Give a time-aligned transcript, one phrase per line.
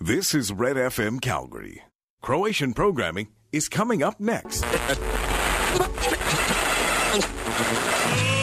[0.00, 1.82] This is Red FM Calgary.
[2.22, 4.64] Croatian programming is coming up next.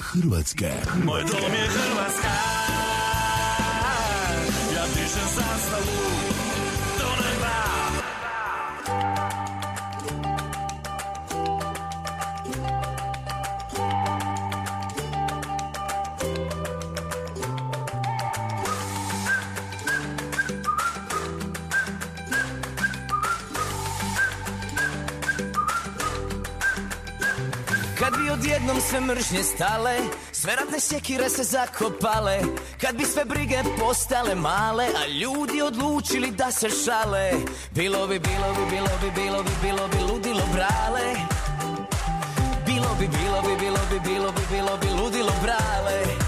[0.00, 0.70] Hrvatske.
[1.04, 2.53] Moj dom je Hrvatska,
[29.34, 29.96] sve mržnje stale
[30.32, 32.40] Sve ratne sjekire se zakopale.
[32.80, 37.32] Kad bi sve brige postale male A ljudi odlučili da se šale.
[37.70, 41.14] Bilo bi, bilo bi, bilo bi, bilo bi, bilo bi ludilo brale.
[42.66, 46.23] Bilo bi, bilo bi, bilo bi, bilo bi, bilo bi ludilo brale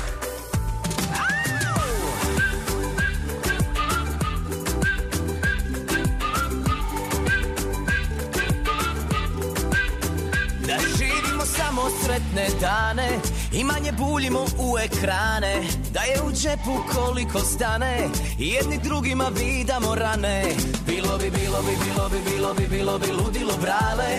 [11.57, 13.09] samo sretne dane.
[13.53, 15.63] I manje buljimo u ekrane.
[15.93, 18.09] Da je u džepu koliko stane.
[18.39, 20.45] Jedni drugima vidamo rane.
[20.87, 24.11] Bilo bi, bilo bi, bilo bi, bilo bi, bilo bi ludilo brale.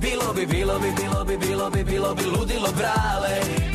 [0.00, 3.71] Bilo bi, bilo bi, bilo bi, bilo bi, bilo bi ludilo brale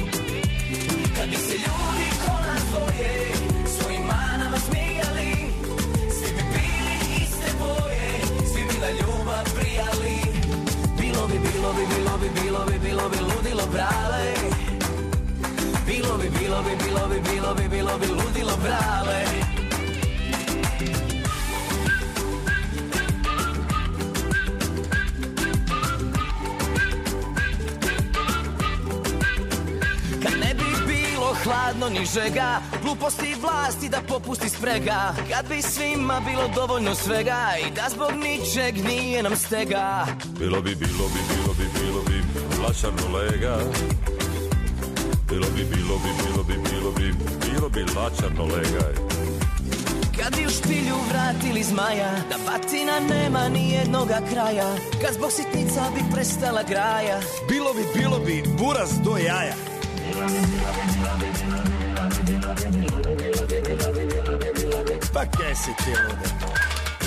[12.33, 14.33] bi, bilo bi, bilo bi, ludilo brale.
[15.85, 19.25] Bilo bi, bilo bi, bilo bi, bilo bi, bilo bi ludilo brale.
[30.23, 35.13] Kad ne bi bilo hladno ni žega Gluposti vlasti da popusti sprega.
[35.31, 40.05] Kad bi svima bilo dovoljno svega I da zbog ničeg nije nam stega.
[40.39, 42.23] Bilo bi, bilo bi, bilo bi, bilo bi
[42.63, 43.57] lačarno lega.
[45.29, 47.13] Bilo bi, bilo bi, bilo bi, bilo bi,
[47.51, 48.87] bilo bi lačarno lega.
[50.19, 54.75] Kad bi u špilju vratili zmaja Da batina nema ni jednoga kraja.
[55.01, 57.19] Kad zbog sitnica bi prestala graja.
[57.49, 59.76] Bilo bi, bilo bi, buraz do jaja.
[65.13, 66.27] Pa kaj si ti lude?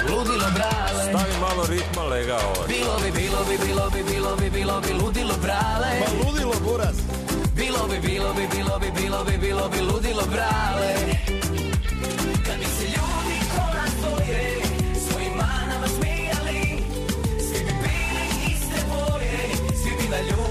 [0.09, 4.51] Ludilo brale Stavi malo ritma lega ovaj Bilo bi, bilo bi, bilo bi, bilo bi,
[4.51, 6.97] bilo bi ludilo brale Pa ludilo buraz.
[7.55, 10.95] Bilo bi, bilo bi, bilo bi, bilo bi, bilo bi ludilo brale
[12.47, 13.95] Kad bi se ljudi ko nas
[15.09, 16.61] Svojim manama smijali
[17.47, 19.39] Svi bi bili iste boje
[19.83, 20.50] Svi bi na ljubav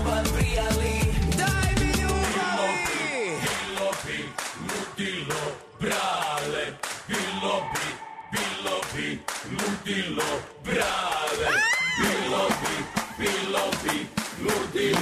[7.39, 7.87] bilo bi,
[8.31, 9.19] bilo bi
[9.51, 10.29] ludilo
[10.65, 11.51] brale,
[11.99, 12.75] bilo bi,
[13.17, 14.07] bilo bi
[14.43, 14.99] ludilo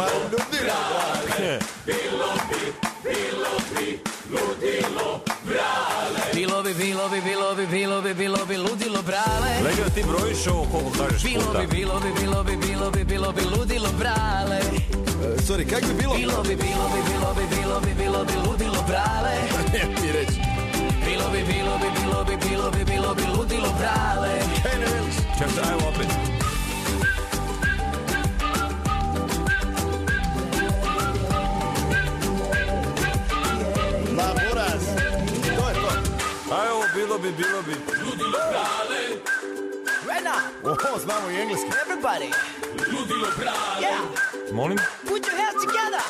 [0.51, 1.59] brale.
[1.85, 2.73] bilo bi,
[3.03, 3.99] bilo bi
[4.31, 6.33] ludilo brale.
[6.33, 10.47] Bilo bi, bilo bi, bilo bi, bilo bi, bilo bi ludilo brale Lega ti brojiš
[10.47, 13.89] ovo koliko kažeš Bilo puta bi, bilo bi, bilo bi, bilo bi, bilo bi ludilo
[13.99, 14.59] brale
[15.23, 16.13] E, Sorry, kak bi bilo?
[16.15, 19.35] Bilo bi, bilo bi, bilo bi, bilo bi, bilo bi ludilo brale
[19.73, 20.26] Ne mi reći.
[21.31, 25.15] Bi, bilo bi, bilo bi, bilo bi, bilo bi ludilo prave Kaj ne veliš?
[25.39, 26.07] Čak se, ajmo opet.
[34.15, 34.83] Ma buraz,
[35.57, 35.91] to je to.
[36.49, 37.71] Pa ajmo, bilo bi, bilo bi.
[38.05, 39.01] Ludilo prave
[40.09, 40.35] Rena!
[40.63, 41.67] Oho, znamo i engleski.
[41.67, 42.31] Everybody!
[42.91, 44.53] Ludilo prave Yeah!
[44.53, 44.77] Molim?
[45.07, 46.01] Put your hands together!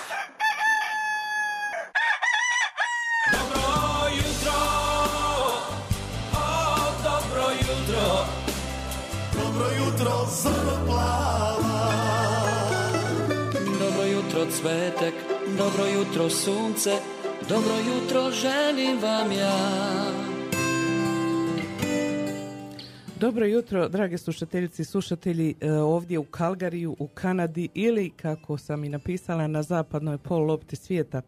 [13.80, 15.14] Dobro jutro cvetak,
[15.58, 16.92] dobro jutro sunce,
[17.50, 20.28] dobro jutro želim vam ja.
[23.20, 28.84] Dobro jutro, drage slušateljice i slušatelji, e, ovdje u Kalgariju, u Kanadi ili, kako sam
[28.84, 31.22] i napisala, na zapadnoj pol lopti svijeta.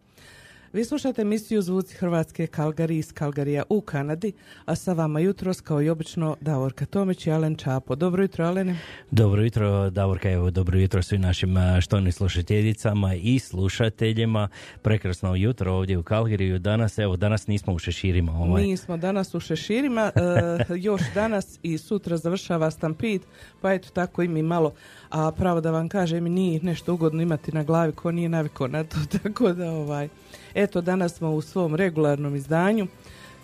[0.74, 4.34] Vi slušate emisiju Zvuci Hrvatske Kalgari iz Kalgarija u Kanadi,
[4.66, 7.96] a sa vama jutros, kao i obično, Davorka Tomić i Alen Čapo.
[7.96, 8.78] Dobro jutro, Alene.
[9.12, 14.50] Dobro jutro, Davorka, evo, dobro jutro svim našim štovnim slušateljicama i slušateljima.
[14.82, 16.60] Prekrasno jutro ovdje u Kalgariju.
[16.60, 18.32] Danas, evo, danas nismo u šeširima.
[18.32, 18.64] Ovaj.
[18.64, 23.22] Mi smo danas u Šeširima, e, još danas i sutra završava Stampid,
[23.62, 24.74] pa eto tako i mi malo,
[25.10, 28.84] a pravo da vam kažem, nije nešto ugodno imati na glavi ko nije navikao na
[28.84, 30.10] to, tako da ovaj,
[30.54, 32.88] eto danas smo u svom regularnom izdanju,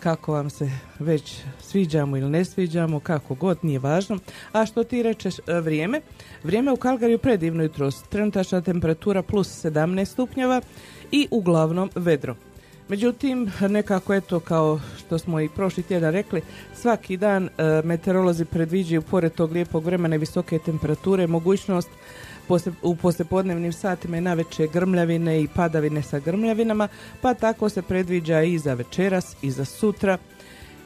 [0.00, 4.18] kako vam se već sviđamo ili ne sviđamo, kako god, nije važno.
[4.52, 6.00] A što ti rečeš e, vrijeme?
[6.44, 10.60] Vrijeme u Kalgariju predivno jutros, trenutačna temperatura plus 17 stupnjeva
[11.12, 12.36] i uglavnom vedro.
[12.88, 16.42] Međutim, nekako eto kao što smo i prošli tjedan rekli,
[16.74, 17.48] svaki dan e,
[17.84, 21.88] meteorolozi predviđaju pored tog lijepog vremena i visoke temperature mogućnost
[22.48, 26.88] posle- u poslijepodnevnim satima i naveče grmljavine i padavine sa grmljavinama,
[27.20, 30.18] pa tako se predviđa i za večeras i za sutra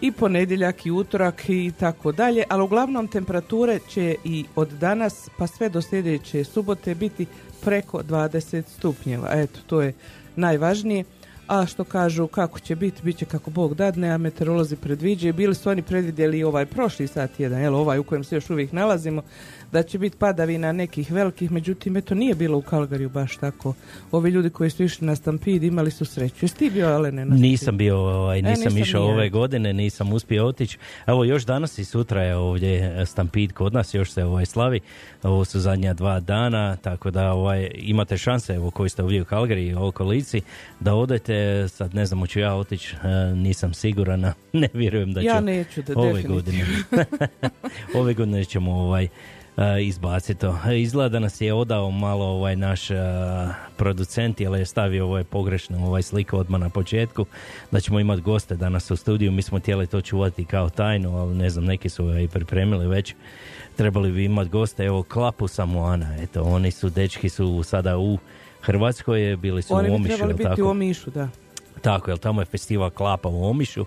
[0.00, 5.46] i ponedjeljak i utorak i tako dalje, ali uglavnom temperature će i od danas pa
[5.46, 7.26] sve do sljedeće subote biti
[7.64, 9.28] preko 20 stupnjeva.
[9.32, 9.92] Eto, to je
[10.36, 11.04] najvažnije.
[11.50, 15.34] A što kažu kako će biti, bit će kako Bog dadne, a meteorolozi predviđaju.
[15.34, 18.50] Bili su oni predvidjeli i ovaj prošli sat jedan, jel, ovaj u kojem se još
[18.50, 19.22] uvijek nalazimo,
[19.72, 23.74] da će biti padavina nekih velikih, međutim, eto nije bilo u Kalgariju baš tako.
[24.12, 26.44] Ovi ljudi koji su išli na Stampid imali su sreću.
[26.44, 30.46] Jesi ti bio, Alene, na Nisam bio, ovaj, E, nisam išao ove godine, nisam uspio
[30.46, 30.78] otići.
[31.06, 34.80] Evo još danas i sutra je ovdje Stampid kod nas, još se ovaj slavi.
[35.22, 39.24] Ovo su zadnja dva dana, tako da ovaj, imate šanse, evo koji ste ovdje u
[39.24, 40.40] Kalgari i okolici,
[40.80, 44.20] da odete, sad ne znam, hoću ja otići, e, nisam siguran,
[44.52, 46.34] ne vjerujem da ću Ja neću da ove definitivno.
[46.36, 46.64] godine.
[48.00, 49.08] ove godine ćemo ovaj
[49.60, 50.58] e, izbaciti to.
[50.72, 52.96] Izgleda da nas je odao malo ovaj naš e,
[53.76, 57.26] producent, jer je stavio ovaj pogrešno ovaj sliku odmah na početku,
[57.70, 59.32] da ćemo imati goste danas u studiju.
[59.32, 62.88] Mi smo htjeli to čuvati kao tajnu, ali ne znam, neki su ga i pripremili
[62.88, 63.14] već.
[63.76, 68.18] Trebali bi imati goste, evo Klapu Samoana, eto, oni su, dečki su sada u
[68.60, 70.62] Hrvatskoj, bili su Oni u bi Omišu, trebali jel biti tako?
[70.62, 71.28] u Omišu, da.
[71.80, 73.84] Tako, jer tamo je festival Klapa u Omišu.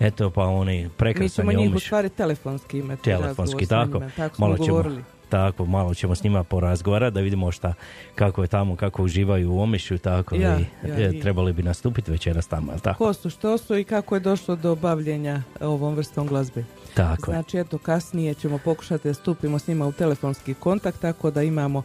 [0.00, 3.02] Eto, pa oni Mi prekrasan ćemo njih u stvari telefonski imati.
[3.02, 3.94] Telefonski, tako.
[3.94, 5.02] njima, Tako malo ćemo, govorili.
[5.28, 7.74] tako, malo ćemo s njima porazgovarati da vidimo šta,
[8.14, 11.62] kako je tamo, kako uživaju u Omišu, tako Ja, i ja, e, i- trebali bi
[11.62, 12.98] nastupiti večeras tamo, tako?
[12.98, 16.64] Ko su, što su i kako je došlo do bavljenja ovom vrstom glazbe.
[16.94, 17.34] Tako je.
[17.34, 21.82] Znači, eto, kasnije ćemo pokušati da stupimo s njima u telefonski kontakt, tako da imamo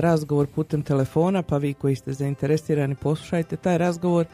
[0.00, 4.26] razgovor putem telefona, pa vi koji ste zainteresirani poslušajte taj razgovor.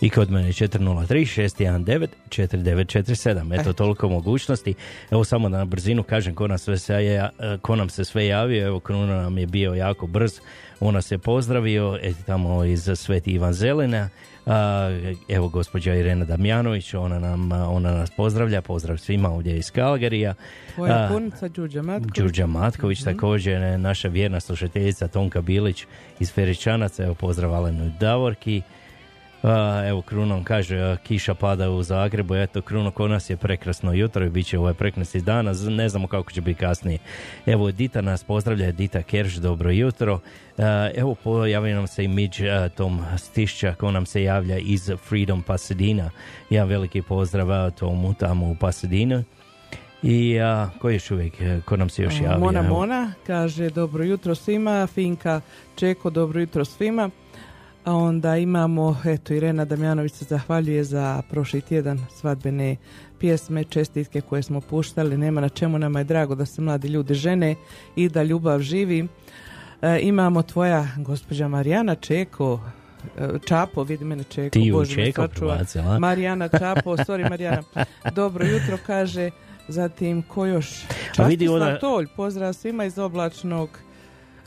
[0.00, 3.60] I kod mene je 403 619 4947.
[3.60, 4.74] Eto, toliko mogućnosti.
[5.10, 7.30] Evo samo da na brzinu kažem ko, nas sve se, ja-
[7.62, 8.66] ko nam se sve javio.
[8.66, 10.32] Evo, Kruna nam je bio jako brz.
[10.80, 14.08] On nas je pozdravio, eto tamo iz Sveti Ivan Zelena.
[15.28, 20.34] Evo gospođa Irena Damjanović, ona, nam, ona nas pozdravlja, pozdrav svima ovdje iz Kalgarija.
[20.74, 22.16] Tvoja punica Đuđa Matković.
[22.16, 25.86] Đurđa Matković, također e, naša vjerna slušateljica Tonka Bilić
[26.20, 28.62] iz Feričanaca, evo pozdrav Alenu Davorki.
[29.42, 33.92] A, evo Krunom kaže, a, kiša pada u Zagrebu, eto Kruno, kod nas je prekrasno
[33.92, 36.98] jutro i bit će ovaj prekrasni dan, ne znamo kako će biti kasnije.
[37.46, 40.20] Evo Dita nas pozdravlja, Dita Kerš, dobro jutro.
[40.58, 42.40] A, evo pojavio nam se i Midž
[42.76, 46.10] Tom Stišća, ko nam se javlja iz Freedom Pasadena.
[46.50, 49.22] Ja veliki pozdrav Tomu tamo u Pasadena.
[50.02, 52.38] I a, ko je još uvijek, e, ko nam se još javlja?
[52.38, 52.68] Mona Evo.
[52.68, 55.40] Mona kaže dobro jutro svima, Finka
[55.76, 57.10] Čeko dobro jutro svima.
[57.88, 62.76] A onda imamo, eto Irena Damjanović se zahvaljuje za prošli tjedan svadbene
[63.18, 67.14] pjesme, čestitke koje smo puštali, nema na čemu nama je drago da se mladi ljudi
[67.14, 67.54] žene
[67.96, 69.08] i da ljubav živi.
[69.82, 72.60] E, imamo tvoja gospođa Marijana Čeko,
[73.18, 75.98] e, Čapo, vidi mene Čeko, Ti Bože me Čeko sačuva.
[75.98, 77.62] Marijana Čapo, sorry Marijana,
[78.14, 79.30] dobro jutro kaže,
[79.68, 80.84] zatim ko još?
[81.16, 83.68] A vidi Častislav ona- Tolj, pozdrav svima iz oblačnog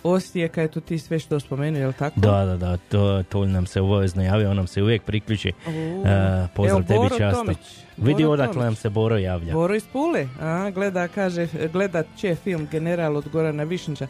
[0.03, 2.19] Osijeka, eto ti sve što spomenuo, je li tako?
[2.19, 5.51] Da, da, da, to, to nam se obavezno javio, on nam se uvijek priključi.
[5.67, 5.71] U,
[6.07, 7.43] E, pozdrav evo, tebi Boro často.
[7.43, 7.57] Tomić,
[7.97, 8.63] Vidi Boro odakle Tomić.
[8.65, 9.53] nam se Boro javlja.
[9.53, 14.07] Boro iz Pule, a, gleda, kaže, gledat će film General od Gorana Višnjića,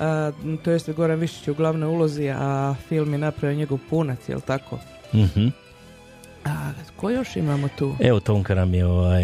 [0.00, 0.30] a,
[0.64, 4.40] to jest Goran Višnjić je u glavnoj ulozi, a film je napravio njegov punac, jel
[4.40, 4.78] tako?
[5.14, 5.46] Mhm.
[6.44, 7.94] A, ko još imamo tu?
[8.00, 9.22] Evo Tonka nam je ovaj,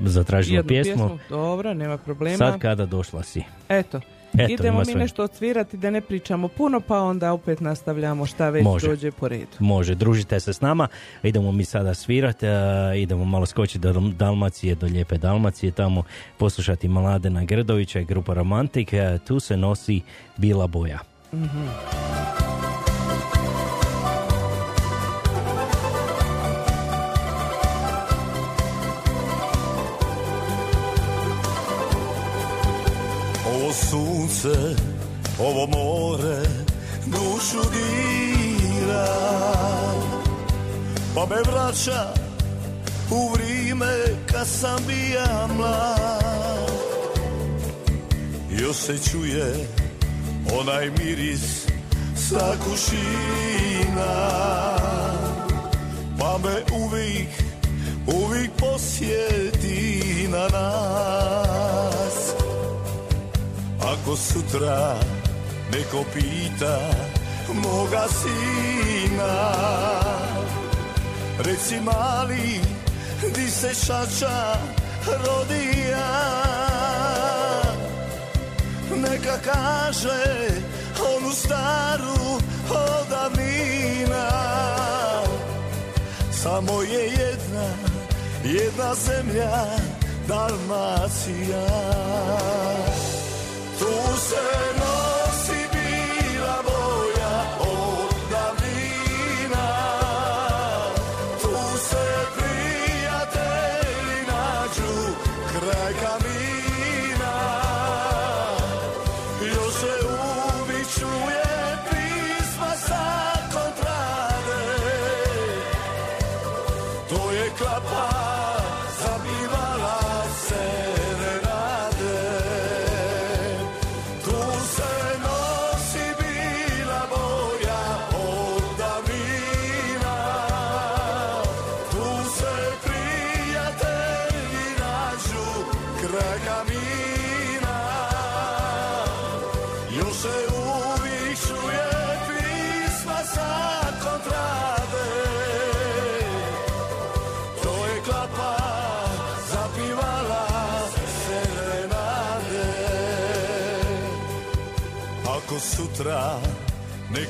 [0.00, 1.18] zatražila Jednu pjesmu.
[1.28, 2.36] Dobro, nema problema.
[2.36, 3.42] Sad kada došla si.
[3.68, 4.00] Eto,
[4.38, 8.64] Eto, idemo mi nešto odsvirati da ne pričamo puno, pa onda opet nastavljamo šta već
[8.64, 8.88] Može.
[8.88, 9.56] dođe po redu.
[9.58, 10.88] Može, družite se s nama.
[11.22, 16.02] Idemo mi sada svirati, a, idemo malo skočiti do Dalmacije, do Lijepe Dalmacije, tamo
[16.38, 18.92] poslušati Mladena Grdovića i grupa Romantik.
[18.92, 20.00] a, Tu se nosi
[20.36, 20.98] bila boja.
[33.72, 34.74] Sunce,
[35.38, 36.42] ovo more,
[37.06, 39.06] dušu dira.
[41.14, 42.14] Pa me vraća
[43.10, 43.94] u vrijeme
[44.32, 46.70] kad sam bija mlad.
[48.50, 49.54] Još se čuje
[50.60, 51.66] onaj miris
[52.28, 54.14] sa kušina.
[56.18, 57.28] Pa me uvijek,
[58.06, 61.99] uvijek posjeti na nas
[64.10, 64.98] ako sutra
[65.70, 66.78] neko pita
[67.62, 69.34] moga sina.
[71.38, 72.58] Reci mali,
[73.34, 74.58] di se šača
[75.06, 76.10] rodija?
[78.96, 80.50] Neka kaže
[81.14, 82.40] onu staru
[82.70, 84.28] odavnina
[86.32, 87.68] Samo je jedna,
[88.44, 89.66] jedna zemlja,
[90.28, 91.66] Dalmacija
[93.80, 93.86] tu
[94.28, 94.44] se
[94.78, 95.19] nosi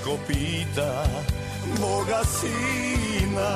[0.00, 1.04] neko pita
[1.80, 3.52] moga sina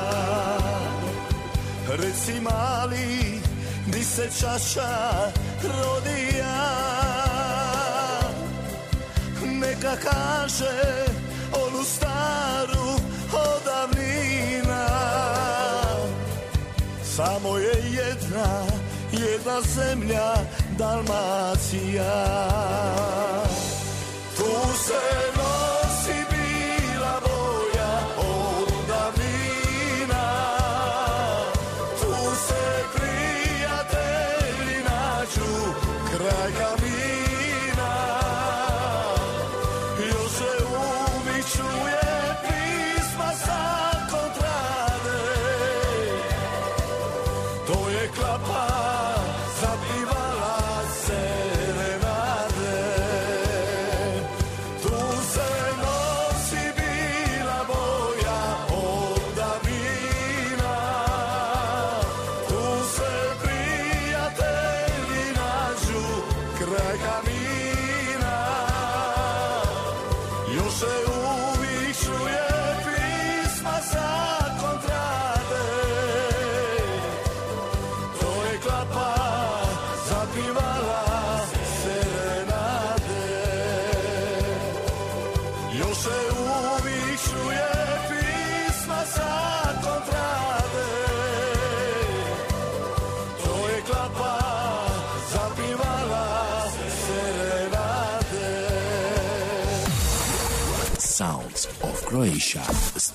[1.89, 3.41] Reci mali,
[3.87, 5.31] di se čaša
[5.63, 6.61] rodija
[9.43, 11.05] Neka kaže
[11.53, 12.99] onu staru
[13.33, 14.87] odavnina
[17.03, 18.65] Samo je jedna,
[19.11, 20.33] jedna zemlja,
[20.77, 22.25] Dalmacija.
[24.37, 25.25] Tu se
[47.65, 48.74] To je klapa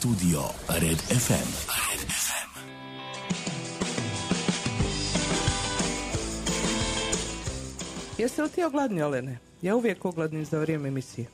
[0.01, 1.49] Studio Red FM.
[1.69, 2.51] Red FM.
[8.19, 9.39] Jesi li ti ogladni, Olene?
[9.63, 11.27] Ja uvijek ogladnim za vrijeme emisije.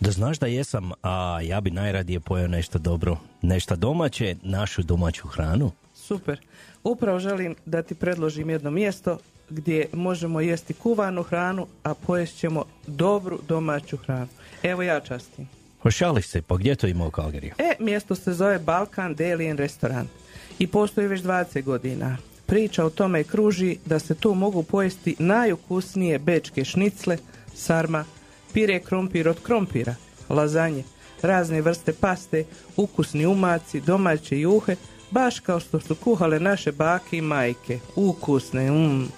[0.00, 3.16] Da znaš da jesam, a ja bi najradije pojeo nešto dobro.
[3.42, 5.70] Nešto domaće, našu domaću hranu.
[5.94, 6.40] Super.
[6.82, 9.18] Upravo želim da ti predložim jedno mjesto
[9.50, 14.28] gdje možemo jesti kuvanu hranu, a pojest ćemo dobru domaću hranu.
[14.62, 15.48] Evo ja častim.
[15.84, 17.52] Ošališ se, pa gdje to ima u Kalgariju?
[17.58, 20.10] E, mjesto se zove Balkan Deli and Restaurant
[20.58, 22.16] i postoji već 20 godina.
[22.46, 27.18] Priča o tome kruži da se tu mogu pojesti najukusnije bečke šnicle,
[27.54, 28.04] sarma,
[28.52, 29.94] pire krompir od krompira,
[30.28, 30.84] lazanje,
[31.22, 32.44] razne vrste paste,
[32.76, 34.76] ukusni umaci, domaće juhe,
[35.10, 37.78] baš kao što su kuhale naše bake i majke.
[37.96, 39.08] Ukusne, mm.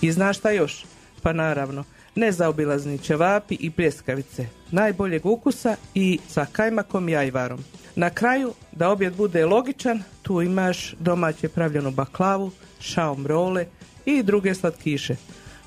[0.00, 0.84] I znaš šta još?
[1.22, 7.64] Pa naravno, nezaobilazni ćevapi i pljeskavice, najboljeg ukusa i sa kajmakom i ajvarom.
[7.96, 13.66] Na kraju, da objed bude logičan, tu imaš domaće pravljenu baklavu, šaom role
[14.06, 15.16] i druge slatkiše.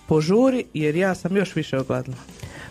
[0.08, 2.16] Požuri jer ja sam još više ogladna.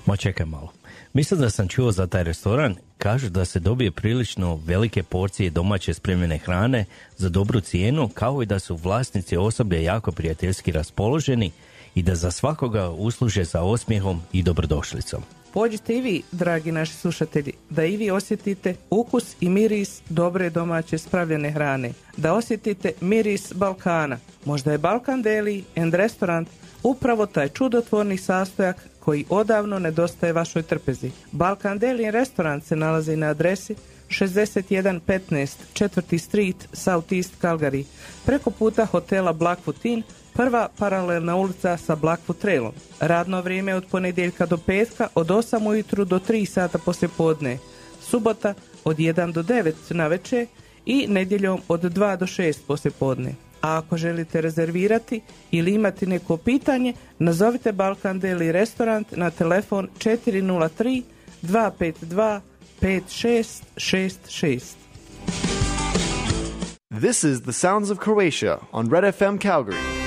[0.07, 0.73] Ma čekaj malo.
[1.13, 2.77] Mislim da sam čuo za taj restoran.
[2.99, 6.85] Kažu da se dobije prilično velike porcije domaće spremljene hrane
[7.17, 11.51] za dobru cijenu, kao i da su vlasnici osoblje jako prijateljski raspoloženi
[11.95, 15.23] i da za svakoga usluže sa osmijehom i dobrodošlicom.
[15.59, 20.99] Pođite i vi, dragi naši slušatelji, da i vi osjetite ukus i miris dobre domaće
[20.99, 21.93] spravljene hrane.
[22.17, 24.19] Da osjetite miris Balkana.
[24.45, 26.49] Možda je Balkan Deli and Restaurant
[26.83, 31.11] upravo taj čudotvorni sastojak koji odavno nedostaje vašoj trpezi.
[31.33, 33.75] Balkan Deli Restaurant se nalazi na adresi
[34.09, 36.19] 6115 4.
[36.19, 37.85] Street, South East Calgary,
[38.27, 40.03] preko puta hotela Blackfoot Inn,
[40.39, 42.73] prva paralelna ulica sa Blackfoot Trailom.
[43.01, 47.59] Radno vrijeme od ponedjeljka do petka od 8 ujutru do 3 sata poslje podne.
[48.01, 50.47] Subota od 1 do 9 na večer
[50.87, 53.35] i nedjeljom od 2 do 6 poslje podne.
[53.61, 55.21] A ako želite rezervirati
[55.51, 61.03] ili imati neko pitanje, nazovite Balkan Deli Restaurant na telefon 403
[61.43, 62.41] 252
[62.81, 64.63] 5666.
[67.01, 69.98] This is the sounds of Croatia on Red FM Calgary.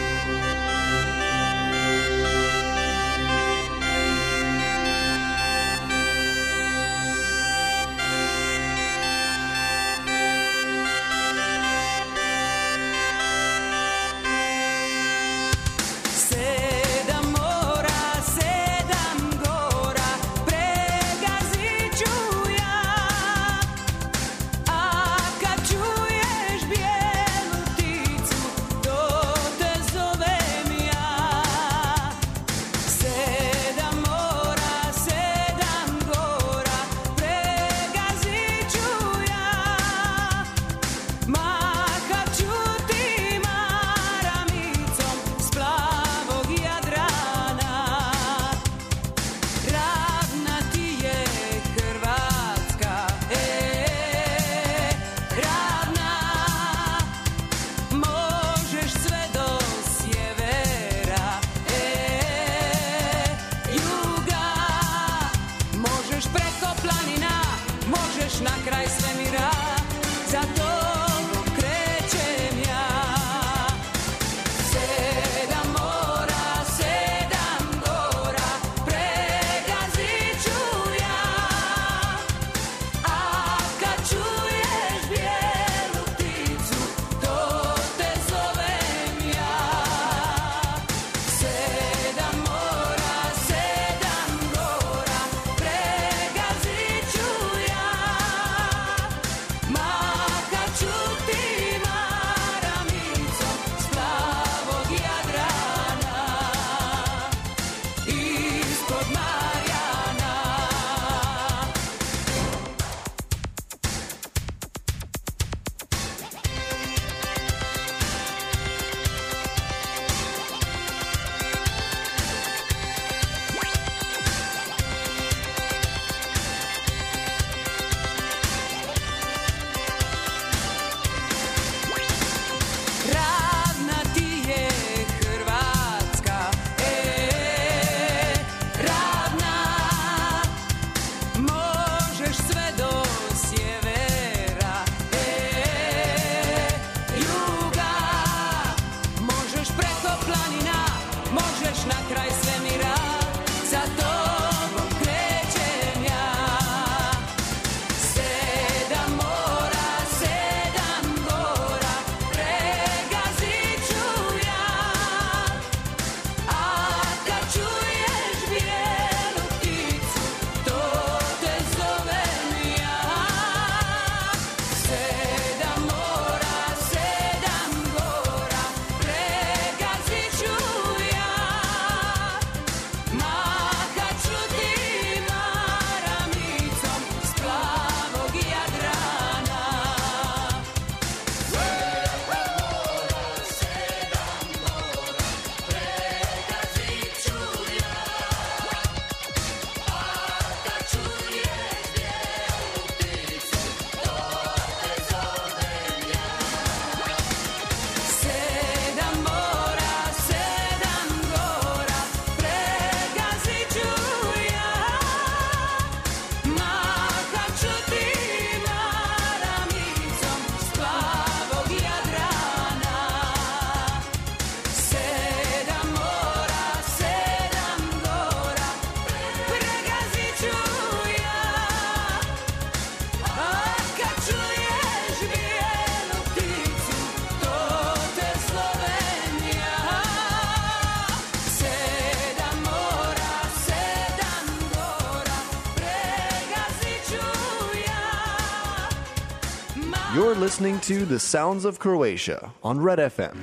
[250.62, 253.38] Listening to The Sounds of Croatia on Red FM.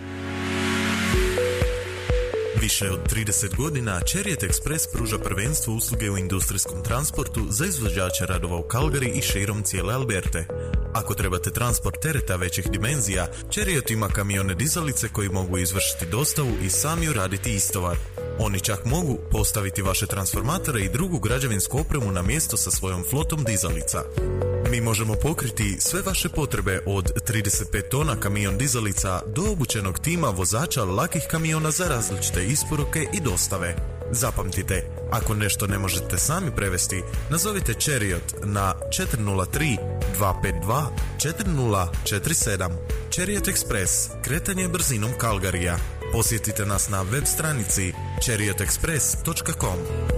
[2.61, 8.57] Više od 30 godina Chariot Express pruža prvenstvo usluge u industrijskom transportu za izvođače radova
[8.57, 10.47] u Calgary i širom cijele Alberte.
[10.95, 16.71] Ako trebate transport tereta većih dimenzija, Chariot ima kamione dizalice koji mogu izvršiti dostavu i
[16.71, 17.97] sami uraditi istovar.
[18.39, 23.45] Oni čak mogu postaviti vaše transformatore i drugu građevinsku opremu na mjesto sa svojom flotom
[23.45, 24.03] dizalica.
[24.71, 30.85] Mi možemo pokriti sve vaše potrebe od 35 tona kamion dizalica do obučenog tima vozača
[30.85, 33.77] lakih kamiona za različite isporuke i dostave.
[34.11, 39.77] Zapamtite, ako nešto ne možete sami prevesti, nazovite Chariot na 403
[40.19, 40.87] 252
[41.19, 42.71] 4047.
[43.11, 45.77] Chariot Express, kretanje brzinom Kalgarija.
[46.13, 47.93] Posjetite nas na web stranici
[48.27, 50.18] chariotexpress.com.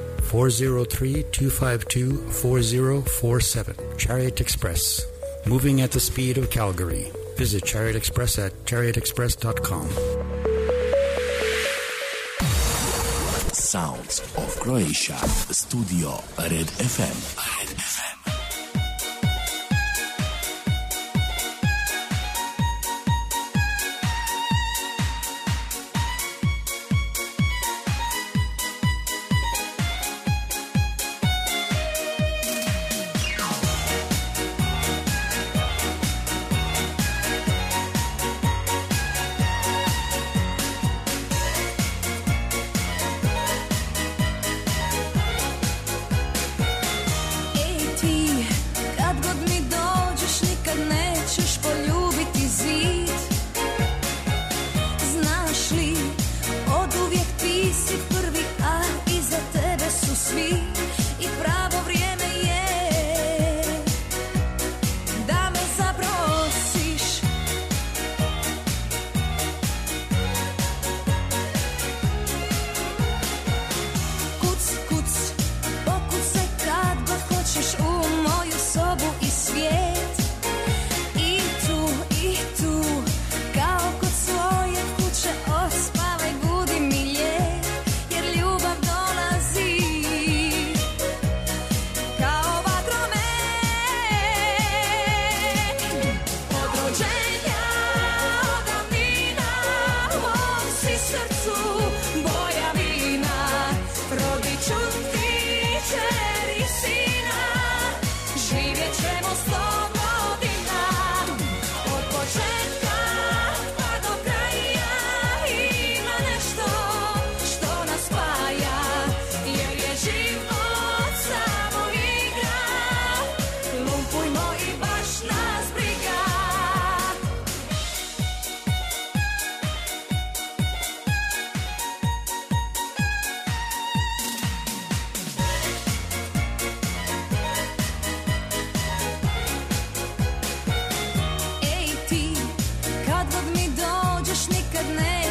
[0.21, 3.75] 403 252 4047.
[3.97, 5.05] Chariot Express.
[5.45, 7.11] Moving at the speed of Calgary.
[7.37, 9.89] Visit Chariot Express at chariotexpress.com.
[13.53, 15.17] Sounds of Croatia.
[15.51, 17.17] Studio Red FM.
[17.37, 17.80] Red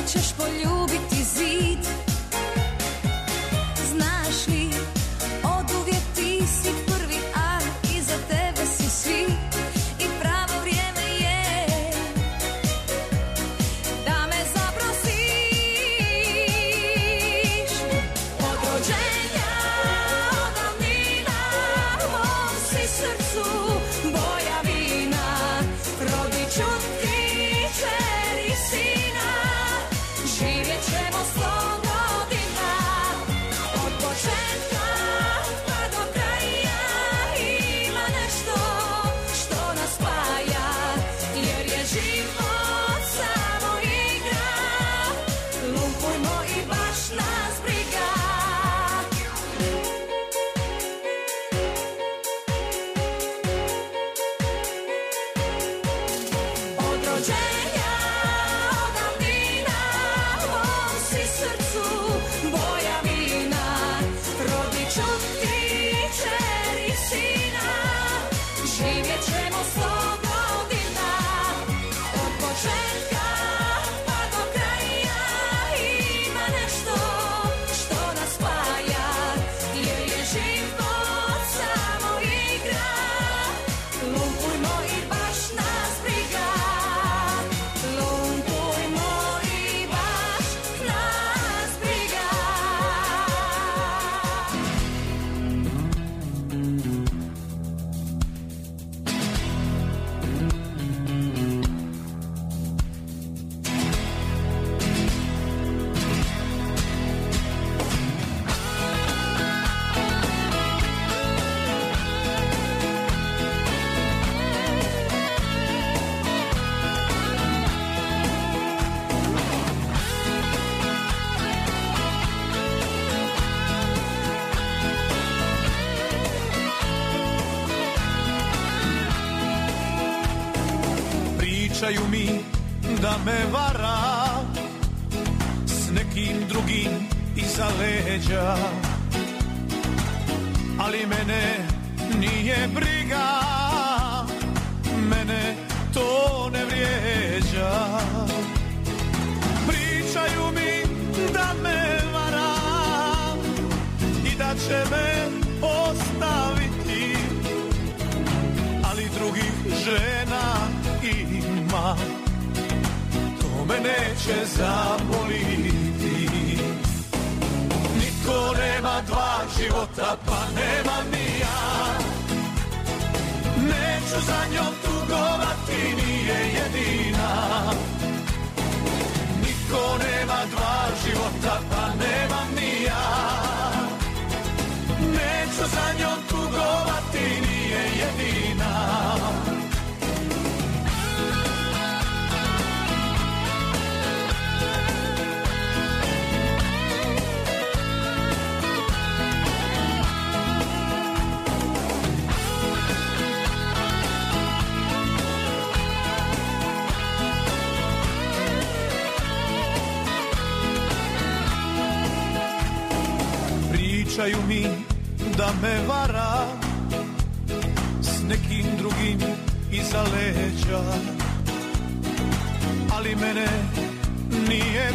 [0.00, 0.89] nećeš poljubiti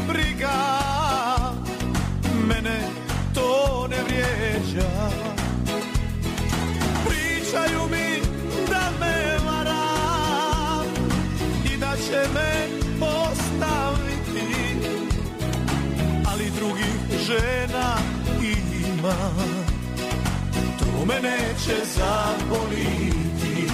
[0.07, 0.57] briga
[2.47, 2.79] Mene
[3.33, 5.09] to ne vrijeđa.
[7.07, 8.21] Pričaju mi
[8.69, 9.85] da me vara
[11.73, 12.67] I da će me
[13.01, 14.55] ostaviti
[16.27, 17.97] Ali drugih žena
[18.41, 19.15] ima.
[20.79, 23.69] To me neće zaboliti.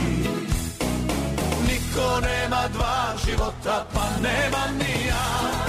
[1.68, 5.61] Niko nema dva života pa nemam ni ja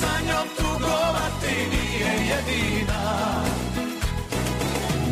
[0.00, 3.02] za njom tugovati, nije jedina.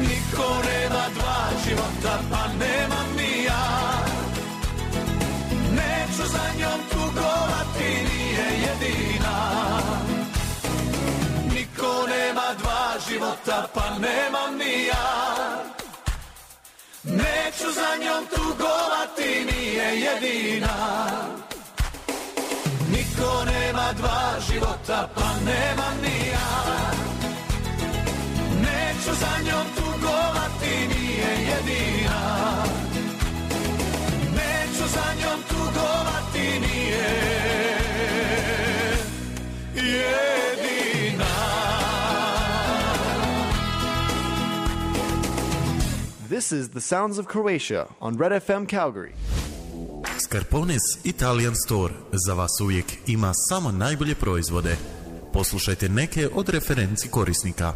[0.00, 3.64] Niko nema dva života pa nemam ni ja.
[5.70, 9.36] Neću za njom tugovati, nije jedina.
[11.54, 15.06] Niko nema dva života pa nemam ni ja.
[17.04, 20.76] Neću za njom tugovati, nije jedina
[23.16, 25.22] Nema dva života pa
[26.02, 26.92] ni ja.
[28.60, 32.20] Neću za njom tugovati, nije jedina.
[34.32, 37.08] Neću za njom tugovati, nije
[39.74, 41.26] jedina.
[46.28, 49.12] This is the sounds of Croatia on Red FM Calgary.
[50.20, 51.94] Scarpones Italian Store
[52.26, 54.76] za vas uvijek ima samo najbolje proizvode.
[55.32, 57.74] Poslušajte neke od referenci korisnika.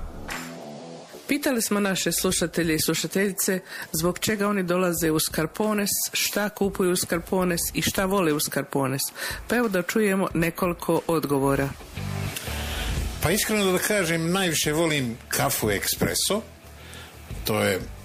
[1.28, 3.60] Pitali smo naše slušatelje i slušateljice
[3.92, 9.02] zbog čega oni dolaze u Skarpones, šta kupuju u Skarpones i šta vole u Skarpones.
[9.48, 11.68] Pa evo da čujemo nekoliko odgovora.
[13.22, 16.42] Pa iskreno da kažem, najviše volim kafu ekspreso.
[17.44, 17.80] To je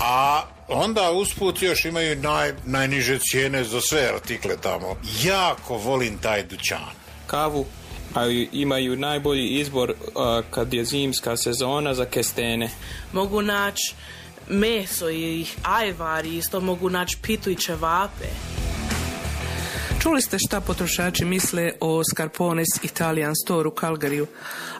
[0.00, 4.96] A onda usput još imaju naj, najniže cijene za sve artikle tamo.
[5.22, 6.90] Jako volim taj dućan.
[7.26, 7.66] Kavu
[8.14, 9.96] a imaju najbolji izbor uh,
[10.50, 12.70] kad je zimska sezona za kestene.
[13.12, 13.94] Mogu naći
[14.48, 18.28] meso i ajvar, isto mogu naći pitu i ćevape.
[20.02, 24.26] Čuli ste šta potrošači misle o Scarpones Italian Store u Calgaryju.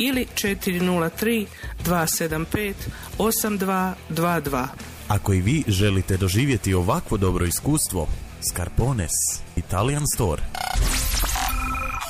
[0.00, 1.46] ili 403
[1.84, 2.74] 275
[3.18, 4.66] 8222.
[5.08, 8.08] Ako i vi želite doživjeti ovakvo dobro iskustvo,
[8.50, 9.10] Scarpones
[9.56, 10.42] Italian Store.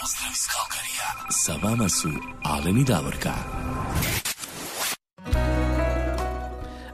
[0.01, 1.11] Pozdrav iz Kalkarija.
[1.45, 2.09] Sa vama su
[2.43, 3.35] Alen i Davorka.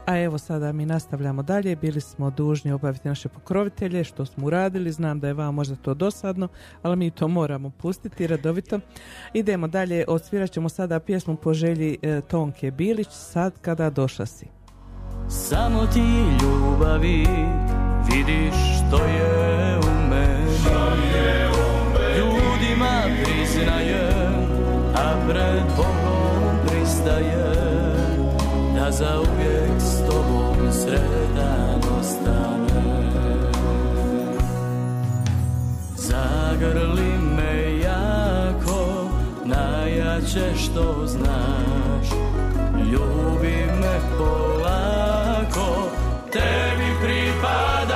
[0.07, 4.91] A evo sada mi nastavljamo dalje, bili smo dužni obaviti naše pokrovitelje, što smo uradili,
[4.91, 6.47] znam da je vama možda to dosadno,
[6.81, 8.79] ali mi to moramo pustiti redovito.
[9.33, 14.47] Idemo dalje, odsvirat ćemo sada pjesmu po želji e, Tonke Bilić, sad kada došla si.
[15.29, 16.03] Samo ti
[16.41, 17.25] ljubavi
[18.11, 20.47] vidiš što je u meni.
[22.17, 24.33] Ljudima priznajem,
[24.95, 27.77] a pred Bogom pristajem
[28.75, 29.46] Da zauvijek
[30.67, 32.81] tobom sretan ostane.
[35.95, 39.09] Zagrli me jako,
[39.45, 42.07] najjače što znaš.
[42.91, 45.89] Ljubi me polako,
[46.31, 47.86] tebi pripada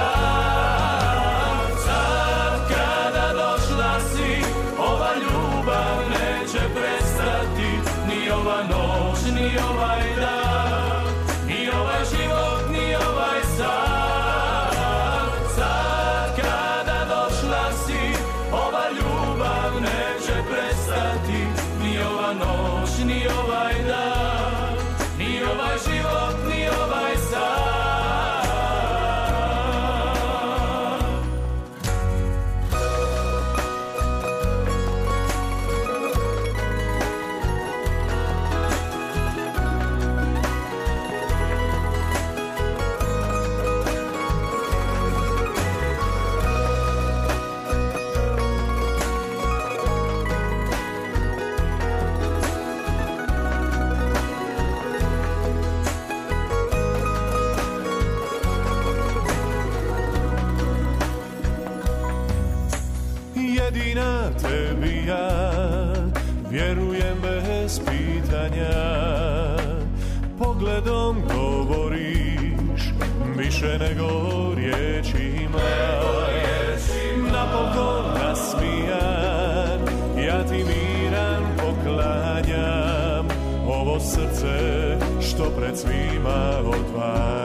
[86.24, 87.40] pred svima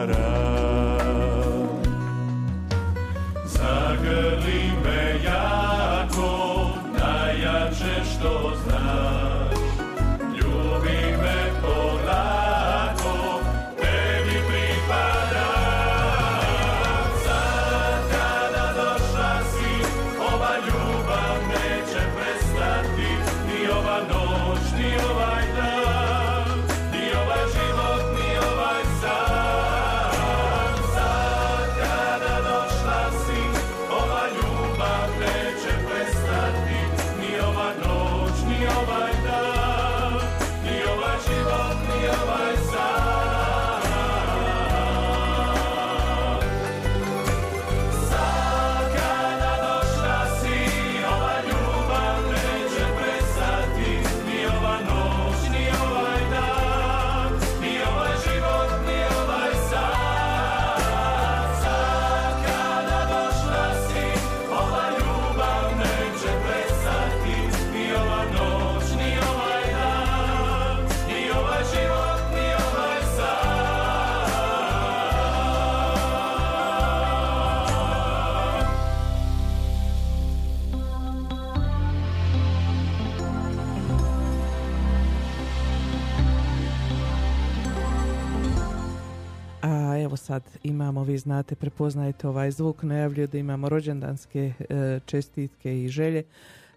[90.67, 96.25] imamo, vi znate, prepoznajete ovaj zvuk, najavljuje da imamo rođendanske e, čestitke i želje.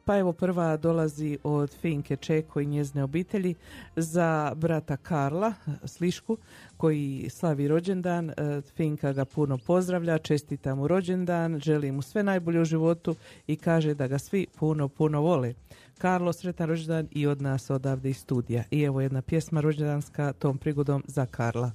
[0.09, 3.55] Pa evo prva dolazi od Finke Čeko i njezne obitelji
[3.95, 6.37] za brata Karla Slišku
[6.77, 8.29] koji slavi rođendan.
[8.29, 8.33] E,
[8.75, 13.15] Finka ga puno pozdravlja, čestita mu rođendan, želi mu sve najbolje u životu
[13.47, 15.53] i kaže da ga svi puno, puno vole.
[15.97, 18.63] Karlo, sretan rođendan i od nas odavde iz studija.
[18.71, 21.71] I evo jedna pjesma rođendanska tom prigodom za Karla.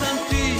[0.00, 0.59] Sretan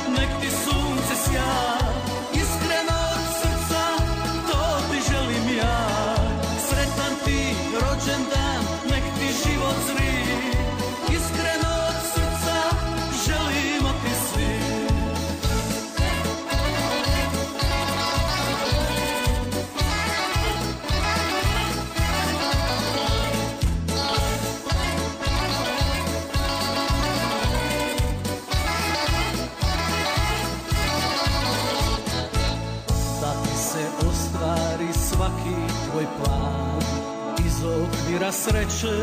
[38.31, 38.97] sreće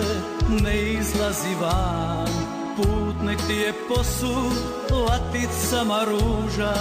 [0.63, 2.29] ne izlazi van.
[2.77, 4.53] Put nek ti je posud
[4.91, 6.75] laticama ruža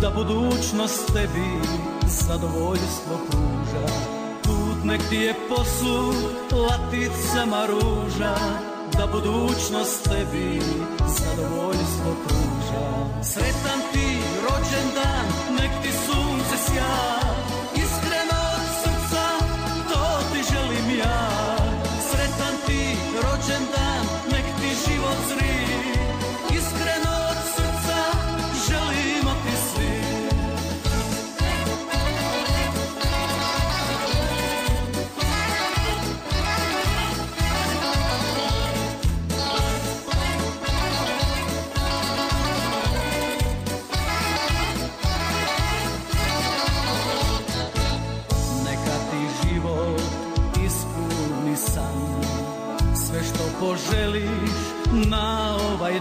[0.00, 1.68] Da budućnost tebi
[2.06, 3.86] zadovoljstvo pruža.
[4.42, 8.34] Put nek ti je posud laticama ruža
[8.98, 10.60] Da budućnost tebi
[11.06, 13.22] zadovoljstvo pruža.
[13.22, 14.18] Sretan ti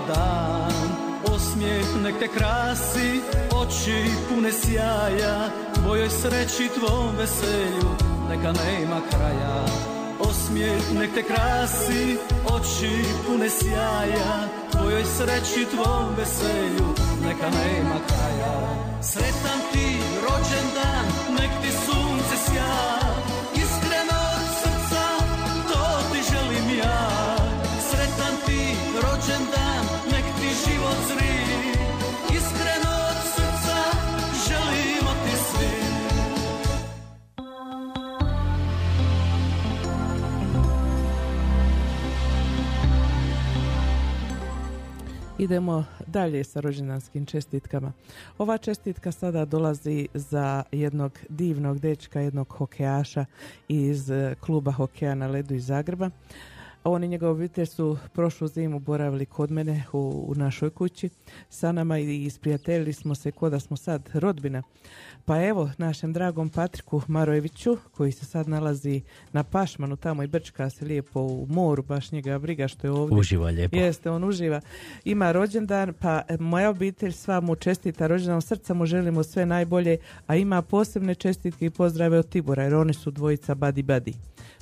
[0.07, 0.73] dan.
[1.33, 3.21] Osmijeh nek te krasi,
[3.61, 5.49] oči pune sjaja.
[5.73, 7.89] Tvojoj sreći, tvom veselju,
[8.29, 9.65] neka nema kraja.
[10.19, 12.17] Osmijeh nek te krasi,
[12.55, 14.47] oči pune sjaja.
[14.71, 16.87] Tvojoj sreći, tvom veselju,
[17.27, 18.55] neka nema kraja.
[19.01, 21.05] Sretan ti rođendan,
[21.37, 22.00] nek ti sunce
[45.41, 47.91] Idemo dalje sa rođendanskim čestitkama.
[48.37, 53.25] Ova čestitka sada dolazi za jednog divnog dečka, jednog hokejaša
[53.67, 56.09] iz eh, kluba hokeja na ledu iz Zagreba.
[56.83, 61.09] On i njegov obitelj su prošlu zimu boravili kod mene u, u našoj kući
[61.49, 64.63] sa nama i isprijateljili smo se ko da smo sad rodbina.
[65.25, 69.01] Pa evo, našem dragom Patriku Marojeviću, koji se sad nalazi
[69.31, 73.17] na Pašmanu, tamo i brčka se lijepo u moru, baš njega briga što je ovdje.
[73.17, 73.77] Uživa lijepo.
[73.77, 74.61] Jeste, on uživa.
[75.05, 79.97] Ima rođendan, pa e, moja obitelj sva mu čestita rođendan, srca mu želimo sve najbolje,
[80.27, 84.13] a ima posebne čestitke i pozdrave od Tibora, jer oni su dvojica badi badi.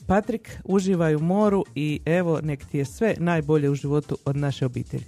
[0.08, 4.66] Patrik, uživaj u moru i evo, nek ti je sve najbolje u životu od naše
[4.66, 5.06] obitelji.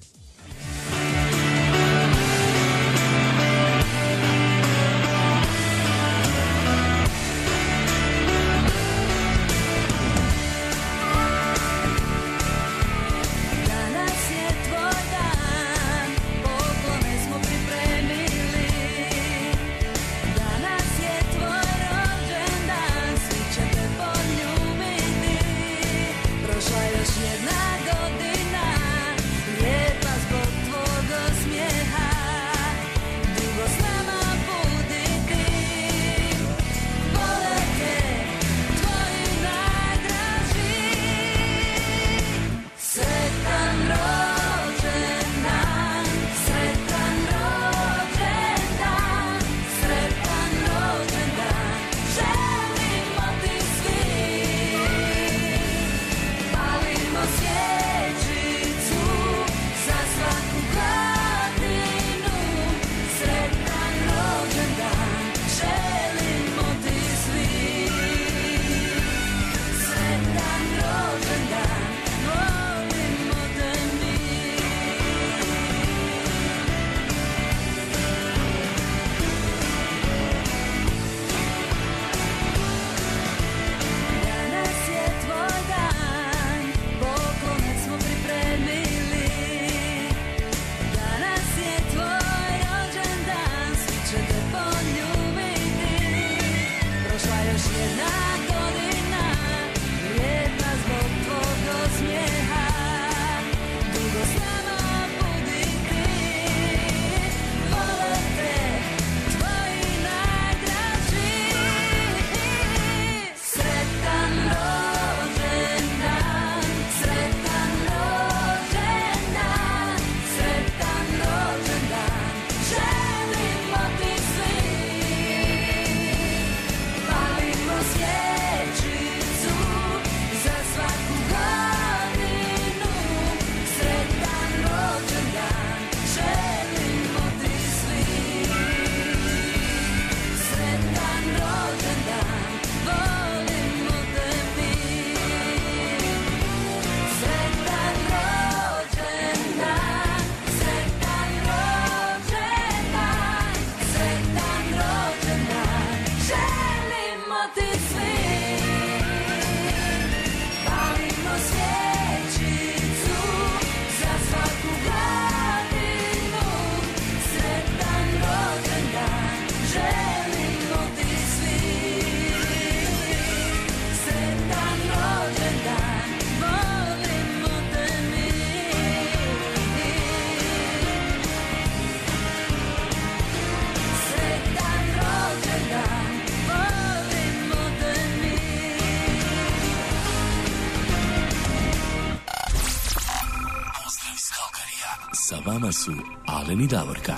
[195.72, 195.92] Vama su
[196.28, 197.14] Alen i Davorka.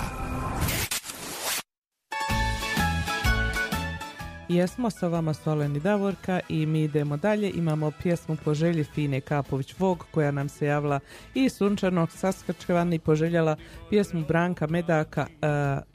[4.48, 7.50] Jesmo sa vama su Alen i Davorka i mi idemo dalje.
[7.50, 11.00] Imamo pjesmu po želji Fine Kapović Vog koja nam se javila
[11.34, 13.56] i Sunčanog Saskačevan i poželjela
[13.90, 15.46] pjesmu Branka Medaka e,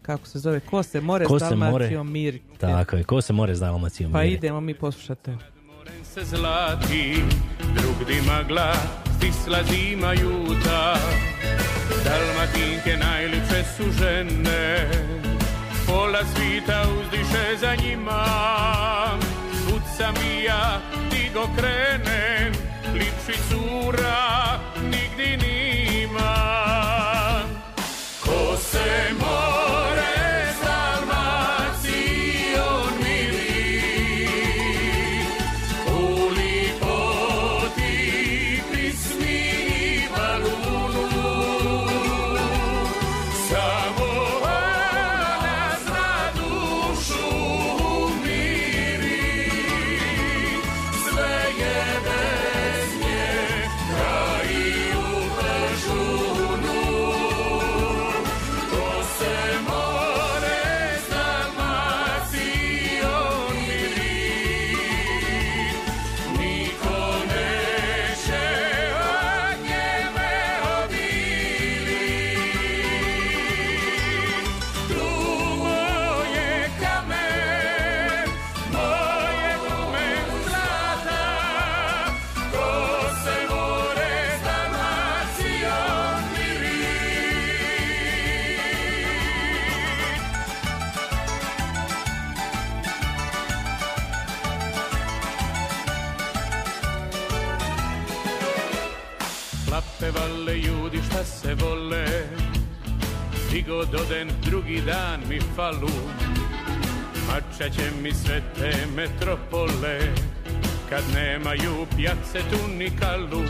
[0.01, 2.39] kako se zove Ko se more Ko s more- Dalmacijom mir.
[2.57, 5.58] Tako je, ko se more s Dalmacijom Pa idemo mi poslušati.
[6.13, 7.23] Se zlati,
[7.75, 8.73] drugdi magla,
[9.15, 10.97] stisla zima juta.
[12.03, 14.89] Dalmatinke najljepše su žene,
[15.87, 18.25] pola svita uzdiše za njima.
[19.53, 20.81] Svud sam i ja,
[21.11, 22.53] ti go krenem,
[22.93, 25.48] lipši cura, nigdi nima.
[103.69, 105.89] Di god odem drugi dan mi falu.
[107.27, 109.99] Mača će mi sve te metropole
[110.89, 113.43] Kad nemaju pjace tu ni kalu.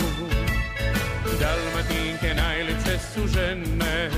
[1.40, 4.10] Dalmatinke najljepše su žene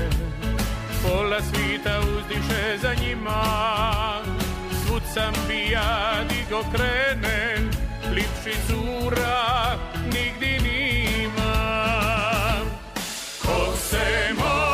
[1.02, 3.42] Pola svita uzdiše za njima.
[4.86, 7.70] Svud sam bi ja di go krenem
[8.14, 11.54] Lipši cura nigdi nima.
[13.42, 14.71] Ko se more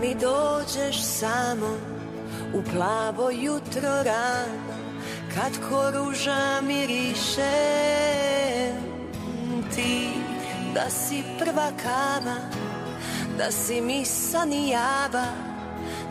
[0.00, 1.76] mi dođeš samo
[2.54, 4.78] u plavo jutro rano
[5.34, 7.52] kad ko ruža miriše.
[9.74, 10.08] Ti
[10.74, 12.36] da si prva kava
[13.38, 15.26] da si mi san i java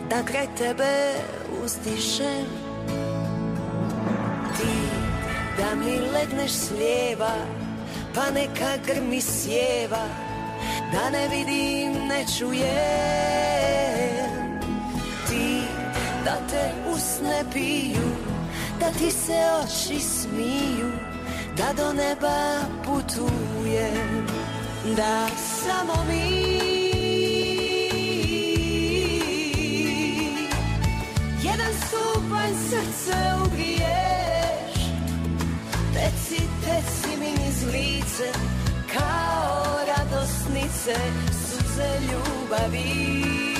[0.09, 1.13] da kraj tebe
[1.63, 2.45] uzdišem.
[4.57, 4.73] Ti
[5.57, 7.35] da mi legneš s lijeva
[8.15, 10.07] pa neka grmi sjeva
[10.93, 13.36] da ne vidim, ne čujem
[17.17, 18.07] usne piju,
[18.79, 20.91] da ti se oči smiju
[21.57, 24.27] Da do neba putujem,
[24.95, 26.57] da samo mi.
[31.43, 34.75] Jedan stupanj srce ugriješ
[35.93, 38.31] Teci, teci mi niz lice
[38.93, 40.95] Kao radosnice
[41.31, 43.56] suze ljubavi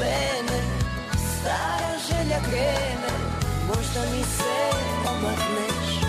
[0.00, 0.60] vene
[1.12, 3.12] Stara želja krene
[3.68, 4.54] Možda mi se
[5.08, 6.00] omakneš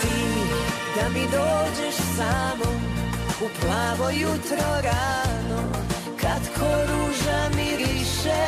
[0.00, 0.24] Ti
[0.96, 2.75] da mi dođeš samo
[3.66, 5.60] plavo jutro rano
[6.20, 8.46] Kad ko ruža miriše.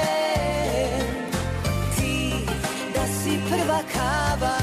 [1.96, 2.32] Ti
[2.94, 4.58] da si prva kava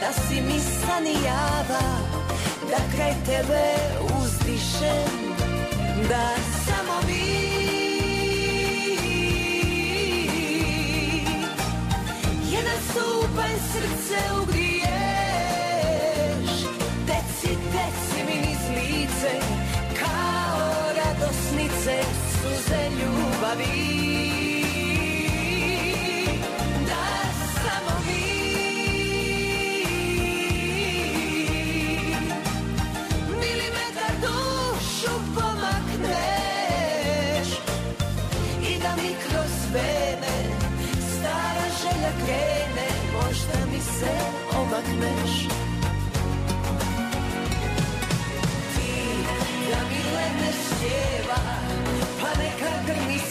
[0.00, 1.86] Da si mi san i java
[2.70, 3.66] Da kraj tebe
[4.20, 5.18] uzdišem.
[6.08, 6.28] Da
[6.66, 7.38] samo vi.
[12.50, 14.67] Jedan stupanj srce ugriješ
[21.78, 22.02] radosnice
[22.32, 23.76] suze ljubavi
[26.86, 27.06] Da
[27.54, 28.22] samo vi
[33.30, 36.68] Milimetar dušu pomakneš
[38.62, 40.36] I da mi kroz vene
[41.18, 44.12] Stara želja krene Možda mi se
[44.58, 45.32] omakneš
[52.88, 53.27] neka grmi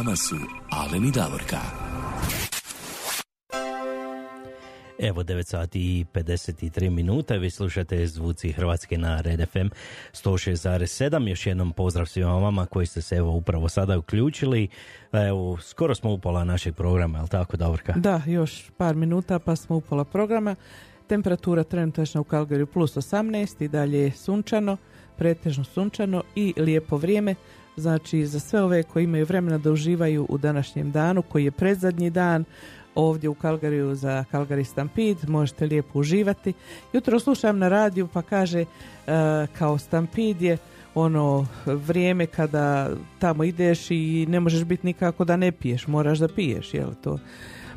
[0.00, 0.36] vama su
[0.70, 1.58] Alen i Davorka.
[4.98, 9.68] Evo 9 sati i 53 minuta, vi slušate zvuci Hrvatske na Red FM
[10.12, 11.28] 106.7.
[11.28, 14.68] Još jednom pozdrav svima vama koji ste se evo upravo sada uključili.
[15.12, 17.92] Evo, skoro smo upola našeg programa, je li tako Davorka?
[17.92, 20.56] Da, još par minuta pa smo u pola programa.
[21.06, 24.76] Temperatura trenutačna u Calgary plus 18 i dalje je sunčano,
[25.16, 27.34] pretežno sunčano i lijepo vrijeme.
[27.76, 32.10] Znači za sve ove koji imaju vremena da uživaju u današnjem danu koji je predzadnji
[32.10, 32.44] dan
[32.94, 36.52] ovdje u Kalgariju za Calgary Stampede, možete lijepo uživati.
[36.92, 38.66] Jutro slušam na radiju pa kaže e,
[39.58, 40.58] kao Stampede je
[40.94, 46.28] ono vrijeme kada tamo ideš i ne možeš biti nikako da ne piješ, moraš da
[46.28, 47.18] piješ, jel to?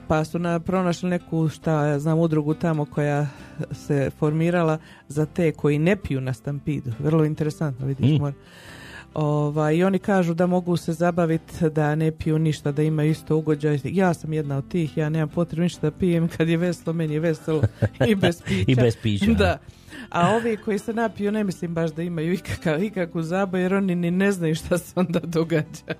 [0.07, 3.27] Pa su na, pronašli neku, šta ja znam, udrugu tamo koja
[3.71, 4.77] se formirala
[5.07, 6.91] za te koji ne piju na Stampidu.
[6.99, 8.21] Vrlo interesantno, vidiš, Mm.
[8.21, 8.33] mora.
[9.13, 13.37] Ovaj, I oni kažu da mogu se zabaviti da ne piju ništa, da imaju isto
[13.37, 13.79] ugođaj.
[13.83, 17.13] Ja sam jedna od tih, ja nemam potrebu ništa da pijem kad je veselo, meni
[17.13, 17.61] je veselo
[18.07, 18.65] i bez pića.
[18.67, 19.57] I bez pića, Da.
[20.09, 23.95] A ovi koji se napiju ne mislim baš da imaju ikakav, ikakvu zabavu jer oni
[23.95, 25.93] ni ne znaju šta se onda događa.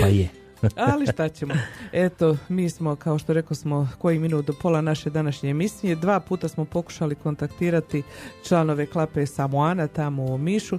[0.00, 0.39] Pa je.
[0.76, 1.54] Ali šta ćemo.
[1.92, 5.94] Eto, mi smo, kao što rekao smo, koji minut do pola naše današnje emisije.
[5.94, 8.02] Dva puta smo pokušali kontaktirati
[8.44, 10.78] članove klape Samoana tamo u Mišu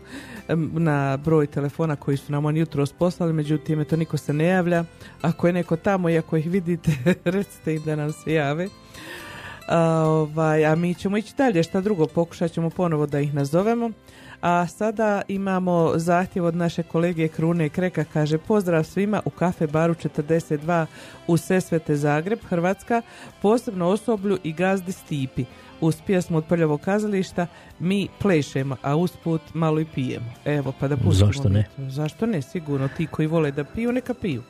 [0.73, 4.83] na broj telefona koji su nam on jutro poslali, međutim, eto, niko se ne javlja.
[5.21, 6.91] Ako je neko tamo i ako ih vidite,
[7.25, 8.67] recite im da nam se jave.
[9.67, 13.91] A, ovaj, a mi ćemo ići dalje, šta drugo, pokušat ćemo ponovo da ih nazovemo.
[14.41, 19.93] A sada imamo zahtjev od naše kolege Krune Kreka, kaže pozdrav svima u kafe baru
[19.93, 20.85] 42
[21.27, 23.01] u Sesvete Zagreb, Hrvatska,
[23.41, 25.45] posebno osoblju i gazdi Stipi.
[25.81, 27.47] Uz pjesmu od Prljavog kazališta
[27.79, 30.25] mi plešemo, a usput malo i pijemo.
[30.45, 31.31] Evo, pa da pustimo.
[31.31, 31.67] Zašto ne?
[31.77, 32.41] Zašto ne?
[32.41, 34.43] Sigurno, ti koji vole da piju, neka piju.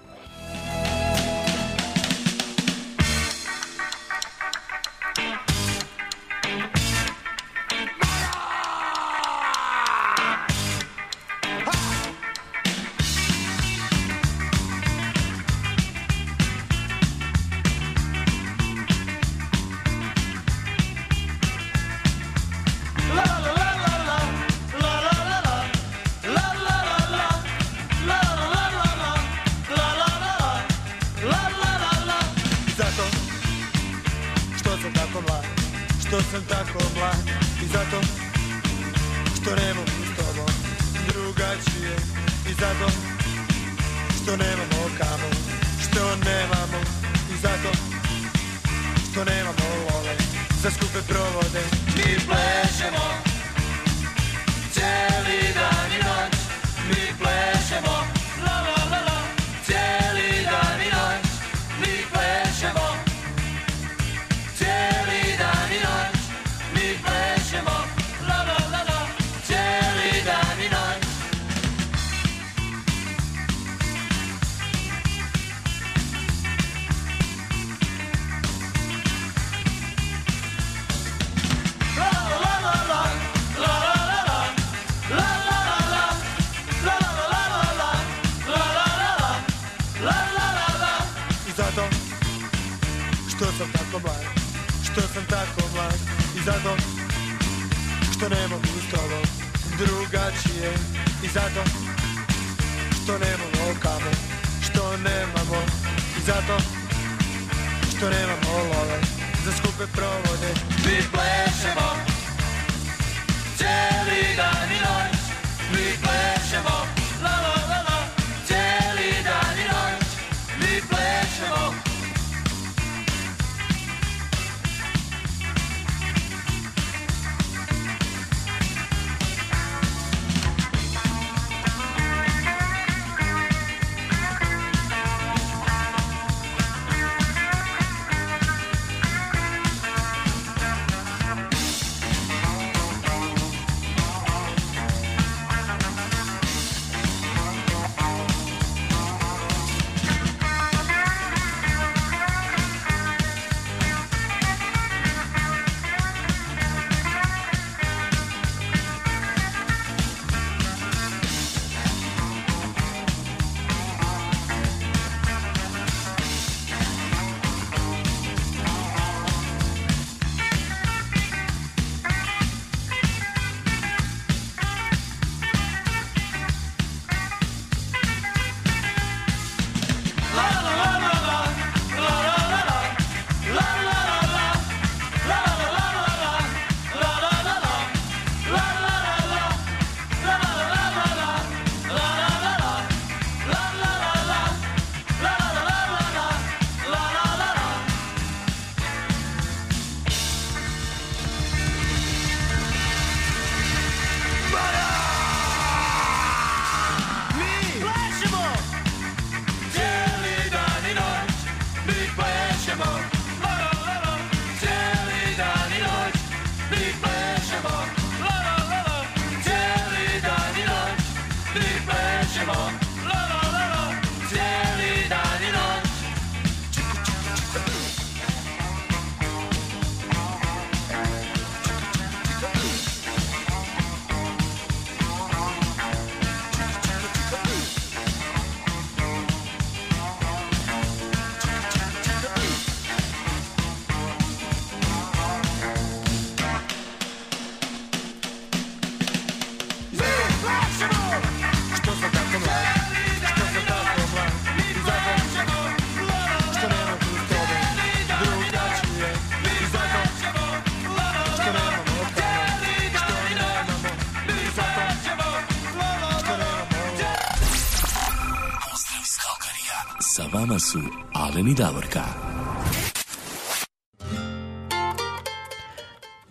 [271.52, 272.02] i Davorka.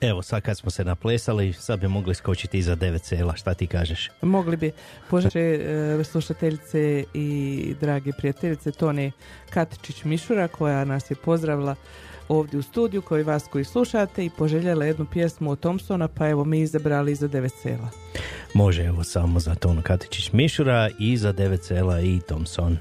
[0.00, 3.66] Evo, sad kad smo se naplesali, sad bi mogli skočiti iza 9 cela, šta ti
[3.66, 4.10] kažeš?
[4.22, 4.72] Mogli bi.
[5.10, 9.12] Pože e, slušateljice i dragi prijateljice Toni
[9.50, 11.74] Katičić Mišura koja nas je pozdravila
[12.28, 16.44] ovdje u studiju koji vas koji slušate i poželjela jednu pjesmu od Thompsona pa evo
[16.44, 17.88] mi izabrali za devet cela.
[18.54, 22.78] Može evo samo za Tonu Katičić Mišura i za devet cela i Thompson.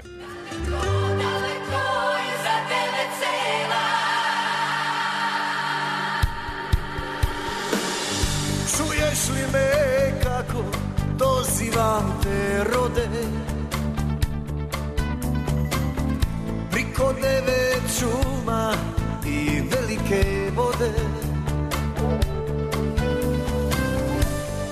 [11.80, 13.08] sante rode.
[16.70, 17.60] Priko deve
[17.98, 18.72] čuma
[19.26, 20.92] i velike vode.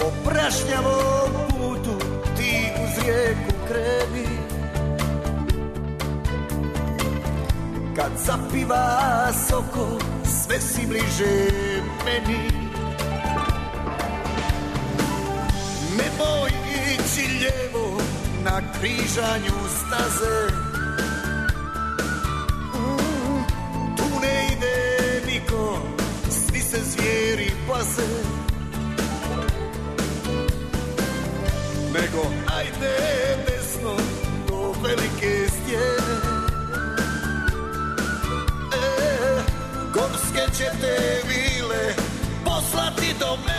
[0.01, 1.99] Po prašnjavom putu
[2.37, 4.29] ti uz rijeku krevi
[7.97, 11.51] Kad zapiva soko sve si bliže
[12.05, 12.68] meni.
[17.39, 18.01] lijevo
[18.45, 20.49] na križanju staze.
[23.97, 25.79] Tu ne ide niko,
[26.31, 28.09] svi se zvijeri paze.
[31.93, 32.27] Nego
[32.59, 32.97] ajde
[33.47, 33.97] desno
[34.49, 36.19] do velike stjene
[38.73, 39.43] e,
[39.95, 41.95] Gorske će te vile
[42.45, 43.58] poslati do mene.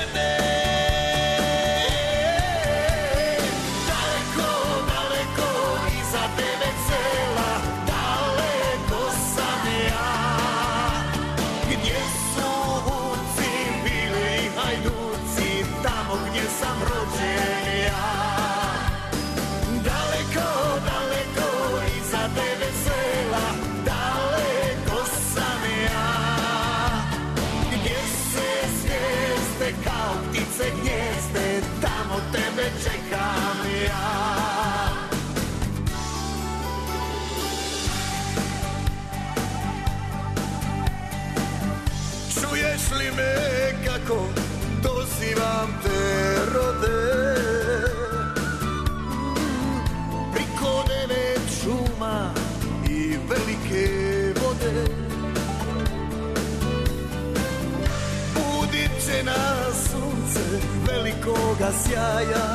[60.92, 62.46] Velikoga sjaja.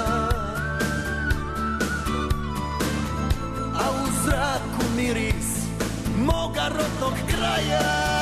[3.75, 5.51] A u zraku miris
[6.19, 8.14] moga rodnog kraja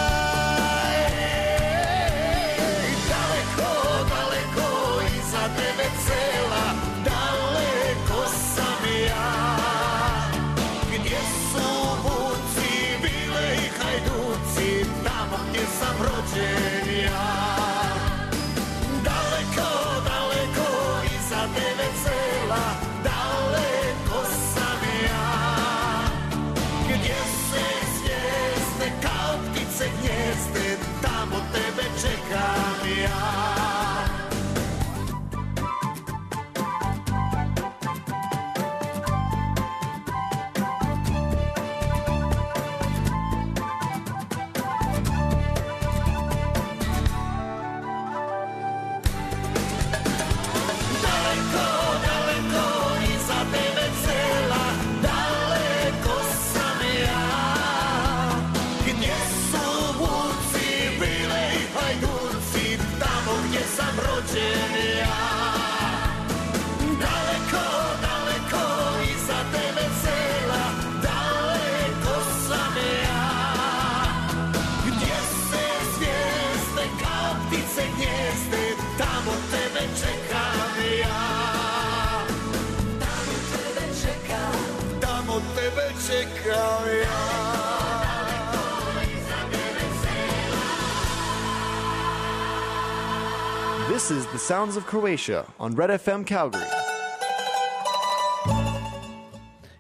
[94.19, 96.67] is The Sounds of Croatia on Red FM Calgary.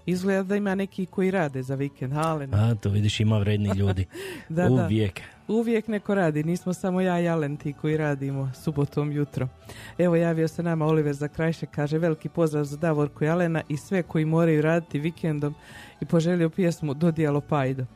[0.06, 2.54] Izgleda da ima neki koji rade za vikend, Alen.
[2.54, 4.06] A, to vidiš, ima vredni ljudi.
[4.48, 4.84] Da, da.
[4.84, 5.20] Uvijek.
[5.48, 9.48] Uvijek neko radi, nismo samo ja i Alen ti koji radimo subotom jutro.
[9.98, 13.76] Evo javio se nama Oliver za krajše, kaže veliki pozdrav za Davorku i Alena i
[13.76, 15.54] sve koji moraju raditi vikendom
[16.00, 17.86] i poželio pjesmu Dodijalo Pajdo.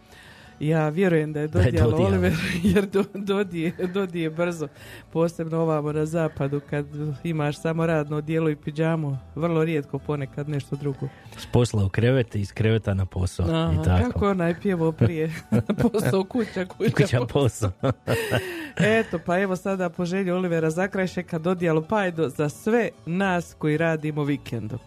[0.60, 1.96] Ja vjerujem da je dodijalo.
[1.96, 2.32] Oliver
[2.74, 4.68] jer do, dodije, dodije brzo,
[5.12, 6.86] posebno ovamo na zapadu kad
[7.24, 11.08] imaš samo radno dijelo i pidžamu, vrlo rijetko ponekad nešto drugo.
[11.38, 13.46] S posla u krevet i iz kreveta na posao.
[13.46, 14.12] Aha, I tako.
[14.12, 15.32] kako onaj pjevo prije
[15.82, 17.70] posao kuća, kuća, Kuća posao.
[19.00, 24.24] Eto, pa evo sada po želji Olivera Zakrajšeka dodijalo pajdo za sve nas koji radimo
[24.24, 24.78] vikendom.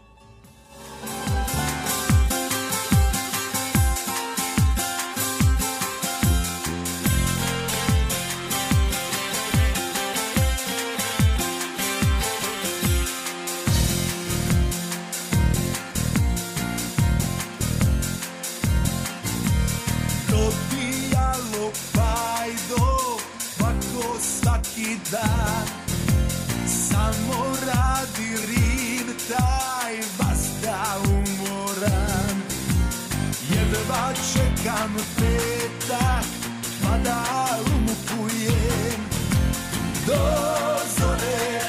[24.60, 25.68] Svaki dan.
[26.68, 32.42] Samo radi rim Taj basta umoran.
[33.50, 36.26] Jedva čekam petak
[36.84, 37.26] Pa da
[37.66, 39.02] umukujem
[40.08, 40.16] Do
[41.00, 41.62] zore,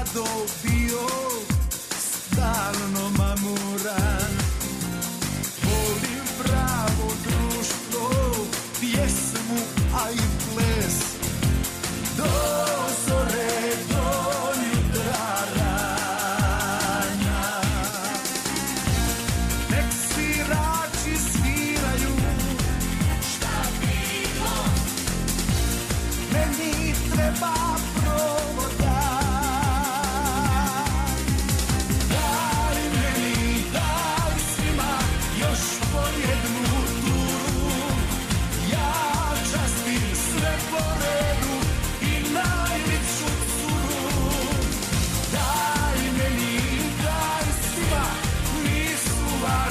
[0.00, 0.24] mlado
[0.62, 1.08] bio
[1.98, 4.19] stalno mamuran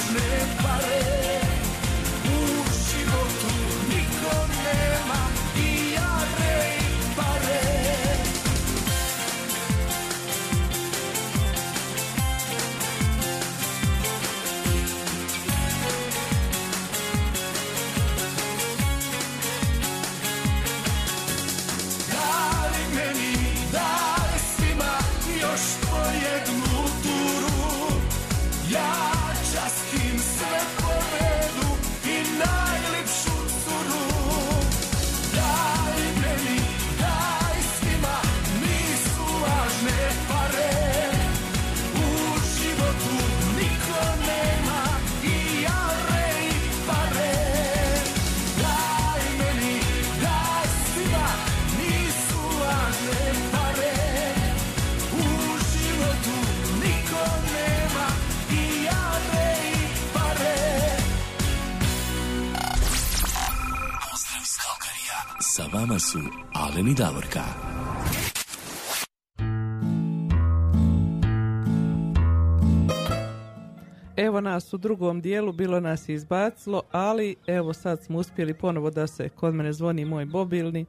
[0.09, 1.18] važne pare
[74.39, 78.89] Evo nas u drugom dijelu, bilo nas je izbacilo, ali evo sad smo uspjeli ponovo
[78.89, 80.85] da se kod mene zvoni moj mobilni.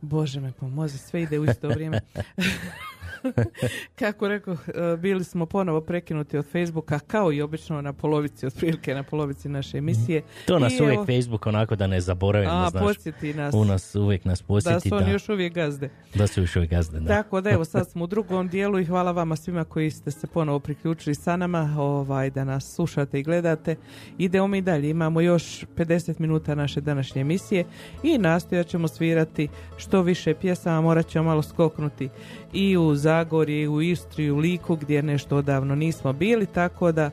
[0.00, 2.00] Bože me pomozi, sve ide u isto vrijeme.
[3.94, 8.94] Kako rekao, e, bili smo ponovo prekinuti od Facebooka, kao i obično na polovici, otprilike
[8.94, 10.22] na polovici naše emisije.
[10.46, 12.82] To nas I uvijek evo- Facebook onako da ne zaboravimo, A, znaš.
[12.84, 13.54] podsjeti nas.
[13.54, 15.90] U nas uvijek nas Da podsjeti su oni još uvijek gazde.
[16.14, 17.00] da su još uvijek gazde.
[17.00, 17.06] Da.
[17.06, 20.26] Tako da evo sad smo u drugom dijelu i hvala vama svima koji ste se
[20.26, 23.76] ponovo priključili sa nama, ovaj, da nas slušate i gledate.
[24.18, 27.64] Idemo mi dalje, imamo još 50 minuta naše današnje emisije
[28.02, 32.08] i nastojat ćemo svirati što više pjesama, morat ćemo malo skoknuti
[32.52, 37.10] i u Zagorje, u Istri, i u Liku gdje nešto odavno nismo bili, tako da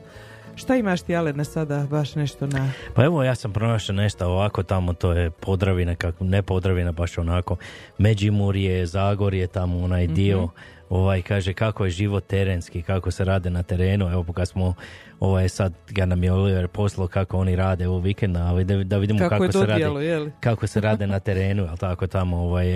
[0.54, 2.72] šta imaš ti Alene sada baš nešto na...
[2.94, 7.18] Pa evo ja sam pronašao nešto ovako tamo, to je Podravina, kako, ne Podravina, baš
[7.18, 7.56] onako
[7.98, 10.14] Međimurje, Zagorje, tamo onaj Mhm.
[10.14, 10.48] dio,
[10.92, 14.74] ovaj kaže kako je život terenski, kako se rade na terenu, evo kad smo
[15.20, 18.96] ovaj sad ga nam je Oliver poslao kako oni rade u vikend, ali da, da
[18.96, 20.32] vidimo Kako kako, se rade, li?
[20.40, 22.66] kako se rade na terenu, jel tako tamo ovaj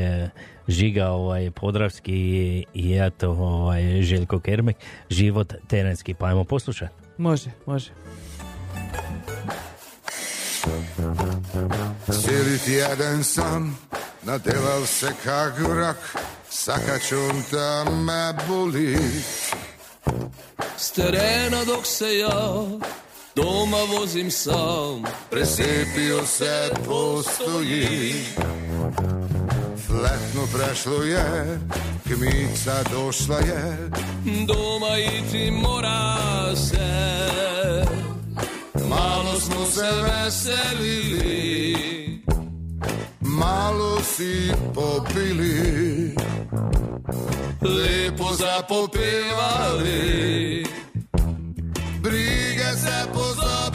[0.68, 4.76] Žiga ovaj Podravski i, i eto ovaj Željko Kermek,
[5.10, 6.92] život terenski, pa ajmo poslušati.
[7.18, 7.90] Može, može.
[12.10, 13.78] Cijeli tjedan sam
[14.22, 16.16] nadeval se kak vrak,
[16.56, 18.96] sakačun ta me boli.
[20.76, 22.64] S terena dok se ja
[23.36, 25.04] doma vozim sam.
[25.30, 28.14] Presipio se postoji,
[29.86, 31.60] fletno prešlo je,
[32.04, 33.90] kmica došla je,
[34.46, 37.16] Doma ići mora se.
[38.88, 41.76] Malo smo se veselili,
[43.20, 46.14] malo si popili,
[47.62, 50.06] Lijepo zapopevali
[52.06, 53.65] brige se pozabili.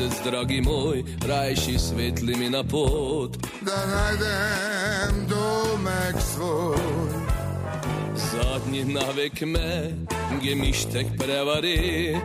[0.00, 3.36] Mesec, dragi moj, rajši svetli mi na pot.
[3.60, 6.76] Da najdem domek svoj.
[8.14, 9.90] Zadnji navek me,
[10.42, 12.16] gemištek prevari.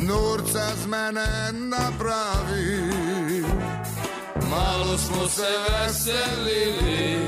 [0.00, 3.42] Norca z mene napravi.
[4.50, 7.18] Malo smo se veselili.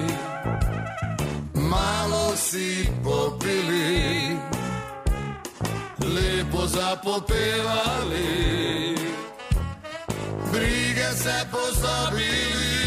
[1.54, 4.38] Malo si popili.
[5.98, 8.77] Lepo zapopevali
[12.10, 12.77] Brige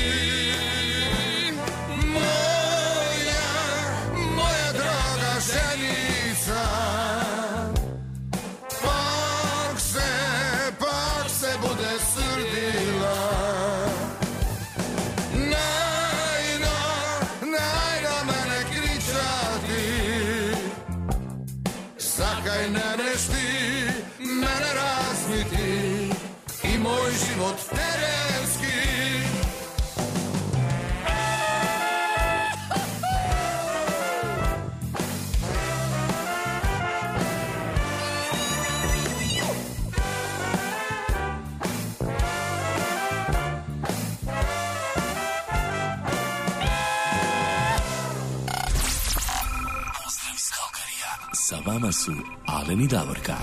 [51.81, 52.11] vama su
[52.45, 53.35] Alen i Davorka.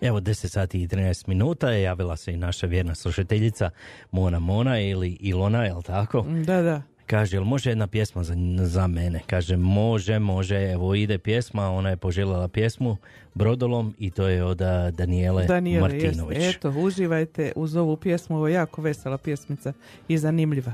[0.00, 3.70] Evo 10 sati i 13 minuta je javila se i naša vjerna slušateljica
[4.10, 6.26] Mona Mona ili Ilona, jel tako?
[6.46, 6.82] Da, da.
[7.06, 9.20] Kaže, jel može jedna pjesma za, za mene?
[9.26, 12.96] Kaže, može, može, evo ide pjesma, ona je poželjela pjesmu
[13.34, 15.80] Brodolom i to je od a, Danijele, jest.
[15.80, 16.38] Martinović.
[16.40, 19.72] Eto, uživajte uz ovu pjesmu, ovo je jako vesela pjesmica
[20.08, 20.72] i zanimljiva.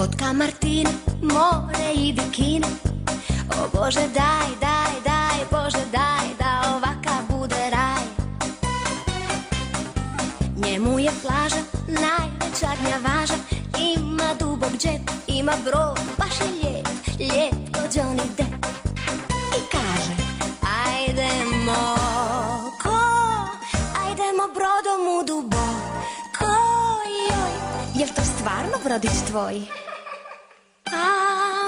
[0.00, 0.90] Vodka Martina,
[1.20, 2.66] more i bikini
[3.52, 8.04] O Bože daj, daj, daj, Bože daj Da ovaka bude raj.
[10.56, 13.34] Njemu je plaža najveća gnjavaža.
[13.78, 18.66] Ima dubok džep, ima brod Baš je lijep, lijep ko Johnny Depp.
[19.58, 20.14] I kaže
[20.80, 21.96] Ajdemo
[22.82, 22.98] ko?
[24.02, 26.52] Ajdemo brodom u duboko.
[27.30, 27.52] Joj,
[27.94, 29.89] jel to stvarno brodić tvoj?
[30.92, 31.59] 啊。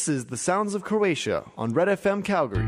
[0.00, 2.64] This is the sounds of Croatia on Red FM Calgary.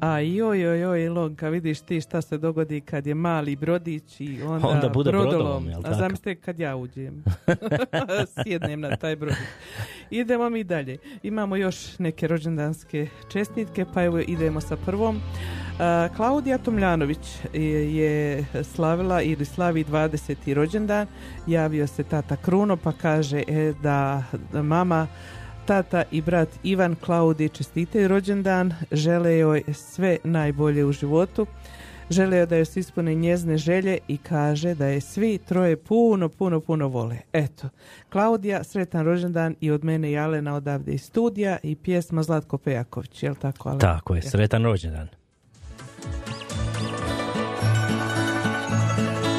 [0.00, 4.42] A joj, joj, joj, Ilonka, vidiš ti šta se dogodi kad je mali brodić i
[4.48, 5.38] onda, Onda bude brodolom.
[5.38, 7.24] brodolom, jel A zamislite kad ja uđem.
[8.42, 9.38] Sjednem na taj brodić.
[10.10, 10.98] Idemo mi dalje.
[11.22, 15.20] Imamo još neke rođendanske čestitke, pa evo idemo sa prvom.
[15.78, 20.54] A, Klaudija Tomljanović je, je slavila ili slavi 20.
[20.54, 21.06] rođendan.
[21.46, 25.06] Javio se tata Kruno pa kaže e, da mama
[25.68, 31.46] tata i brat Ivan Klaudi čestitaju rođendan, žele joj sve najbolje u životu,
[32.10, 36.28] žele joj da joj se ispune njezne želje i kaže da je svi troje puno,
[36.28, 37.16] puno, puno vole.
[37.32, 37.68] Eto,
[38.08, 43.22] Klaudija, sretan rođendan i od mene i Alena odavde iz studija i pjesma Zlatko Pejaković,
[43.22, 43.68] jel tako?
[43.68, 43.80] Alen?
[43.80, 45.08] Tako je, sretan rođendan.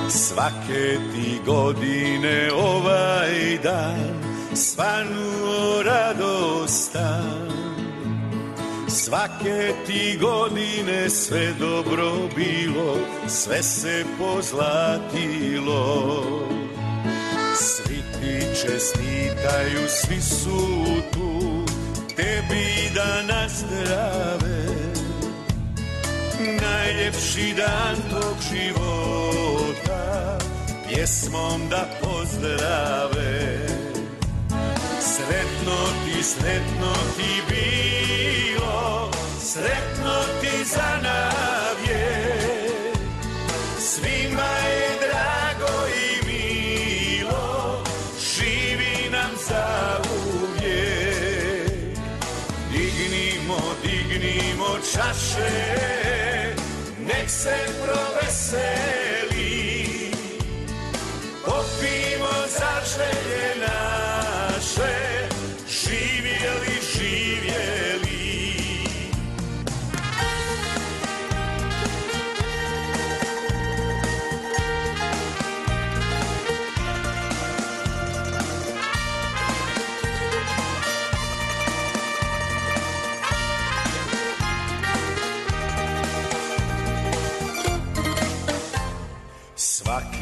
[0.10, 4.29] Svake ti godine ovaj dan
[4.60, 7.50] svanuo radostan
[8.90, 16.04] Svake ti godine sve dobro bilo, sve se pozlatilo.
[17.56, 21.66] Svi ti čestitaju, svi su tu,
[22.16, 24.66] tebi da nazdrave.
[26.62, 30.38] Najljepši dan tog života
[30.88, 33.69] Pjesmom da pozdrave
[35.20, 35.76] Sretno
[36.06, 42.08] ti, sretno ti bilo Sretno ti za navje.
[43.80, 47.84] Svima je drago i milo
[48.20, 49.98] Živi nam za
[50.34, 51.98] uvijek.
[52.72, 55.52] Dignimo, dignimo čaše
[56.98, 59.09] Nek se proveseli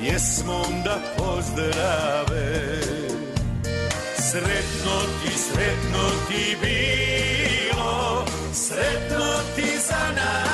[0.00, 2.80] Pjesmom da pozdrave.
[4.30, 9.26] Sretno ti, sretno ti bilo Sretno
[9.56, 10.47] ti za navijek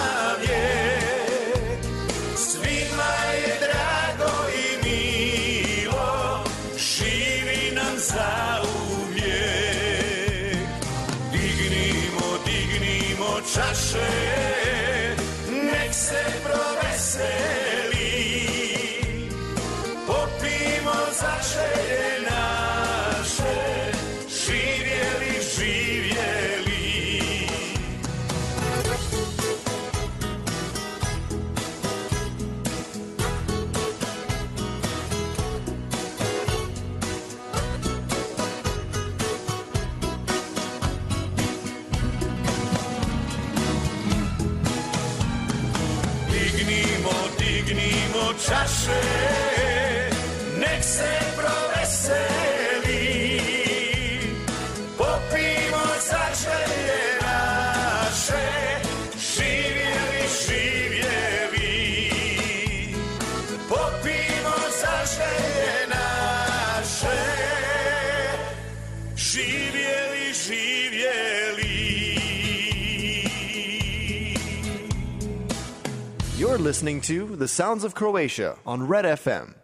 [76.74, 79.55] listening to The Sounds of Croatia on Red FM.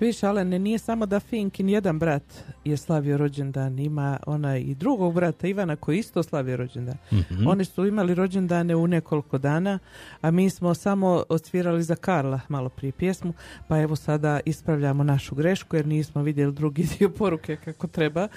[0.00, 2.22] Viš, ale ne nije samo da Finkin jedan brat
[2.64, 6.96] je slavio rođendan, ima onaj i drugog brata Ivana koji isto slavio rođendan.
[7.12, 7.46] Mhm.
[7.46, 9.78] Oni su imali rođendane u nekoliko dana,
[10.20, 13.34] a mi smo samo odsvirali za Karla malo prije pjesmu,
[13.68, 18.28] pa evo sada ispravljamo našu grešku jer nismo vidjeli drugi dio poruke kako treba.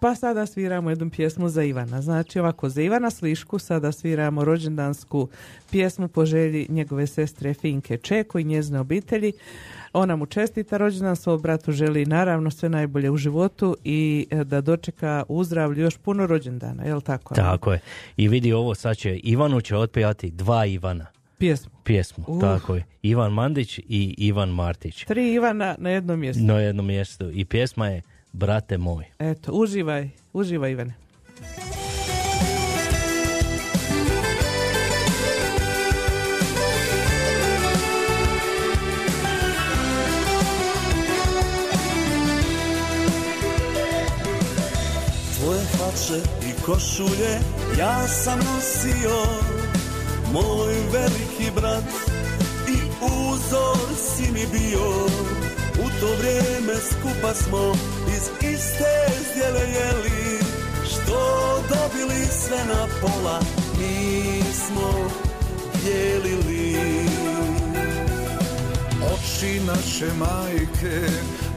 [0.00, 2.02] Pa sada sviramo jednu pjesmu za Ivana.
[2.02, 5.28] Znači ovako, za Ivana Slišku sada sviramo rođendansku
[5.70, 9.32] pjesmu po želji njegove sestre Finke Čeko i njezine obitelji.
[9.94, 14.60] Ona mu čestita rođendan, svog bratu želi naravno sve najbolje u životu i e, da
[14.60, 17.34] dočeka u zdravlju još puno rođendana, jel tako?
[17.34, 17.80] Tako je.
[18.16, 21.06] I vidi ovo, sad će Ivanu će otpijati dva Ivana.
[21.38, 21.72] Pjesmu.
[21.84, 22.40] Pjesmu, Uh.
[22.40, 22.84] tako je.
[23.02, 25.04] Ivan Mandić i Ivan Martić.
[25.04, 26.42] Tri Ivana na jednom mjestu.
[26.42, 27.30] Na jednom mjestu.
[27.30, 28.02] I pjesma je
[28.32, 29.04] Brate moj.
[29.18, 30.94] Eto, uživaj, uživaj Ivane.
[45.44, 47.40] Tvoje hlače i košulje
[47.78, 49.26] ja sam nosio
[50.32, 51.84] Moj veliki brat
[52.68, 55.06] i uzor si mi bio.
[55.84, 57.74] U to vrijeme skupa smo
[58.16, 58.94] iz iste
[59.30, 60.38] zdjele jeli
[60.90, 63.40] Što dobili sve na pola
[63.78, 65.10] mi smo
[65.82, 66.76] dijelili.
[69.14, 71.08] Oči naše majke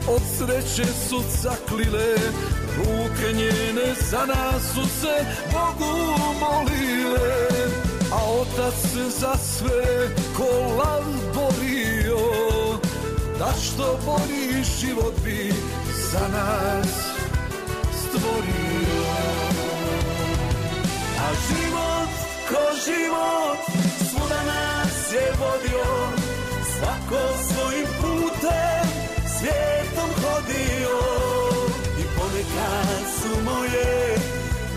[0.07, 2.15] od sreće su caklile
[2.77, 7.47] Ruke njene za nas su se Bogu molile.
[8.11, 8.75] A otac
[9.19, 11.03] za sve ko lav
[11.33, 12.17] borio
[13.39, 15.53] Da što bolji život bi
[16.11, 16.87] za nas
[17.99, 19.03] stvorio.
[21.19, 22.09] A život
[22.49, 23.59] ko život
[24.09, 25.85] svuda nas je vodio
[26.77, 27.21] Svako
[27.51, 28.87] svojim putem
[30.07, 30.99] svijetom hodio
[31.99, 34.15] I ponekad su moje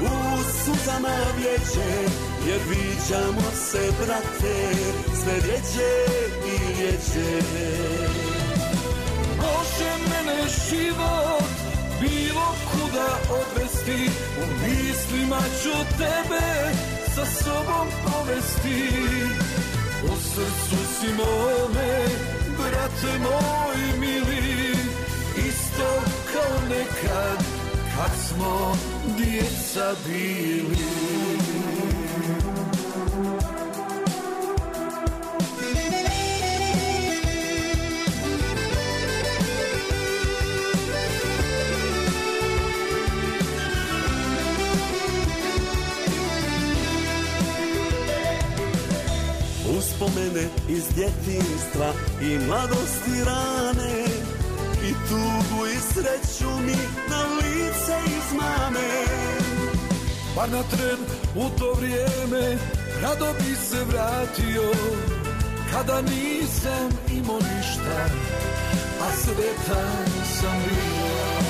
[0.00, 2.10] u suzama vječe
[2.46, 4.74] Jer viđamo se brate
[5.22, 5.92] sve rjeđe
[6.46, 7.42] i rjeđe.
[9.36, 11.50] Može mene život
[12.00, 16.74] bilo kuda odvesti U mislima ću tebe
[17.14, 18.90] sa sobom povesti.
[20.04, 22.04] U srcu si mome,
[22.58, 24.49] brate moj mili
[26.32, 27.44] kao nekad
[27.96, 28.76] kad smo
[29.18, 30.90] djeca bili.
[49.78, 51.92] Uspomene iz djetinstva
[52.22, 54.19] i mladosti rane
[54.90, 56.76] I tugu i sreću mi
[57.10, 58.90] na lice izmame
[60.36, 60.98] Pa na tren
[61.34, 62.58] u to vrijeme
[63.02, 64.72] rado bi se vratio
[65.72, 68.06] Kada nisam imao ništa,
[69.00, 71.40] a sretan sam bio.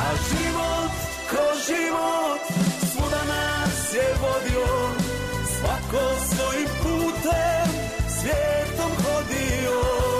[0.00, 0.92] A život
[1.30, 2.40] ko život
[2.92, 4.94] svuda nas je vodio
[5.58, 7.68] Svako svojim putem
[8.08, 10.11] svijetom hodio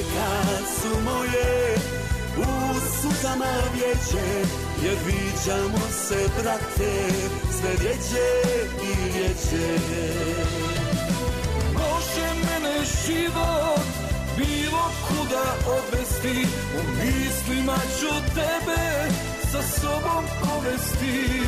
[0.00, 1.76] I ponekad su moje
[2.36, 4.48] u suzama vječe
[4.82, 5.78] Jer viđamo
[6.08, 7.12] se brate
[7.60, 8.30] sve rjeđe
[8.82, 9.78] i rjeđe
[11.72, 13.86] Može mene život
[14.36, 16.46] bilo kuda odvesti
[16.78, 19.10] U mislima ću tebe
[19.52, 21.42] sa sobom povesti.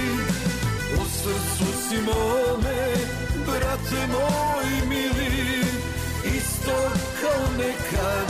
[0.95, 2.95] U srcu si mome,
[3.47, 5.63] brate moj mili
[6.27, 6.91] Isto
[7.21, 8.27] kao nekad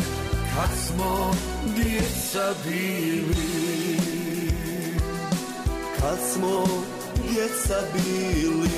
[0.54, 1.34] kad smo
[1.76, 3.96] djeca bili
[6.00, 6.64] Kad smo
[7.28, 8.68] djeca bili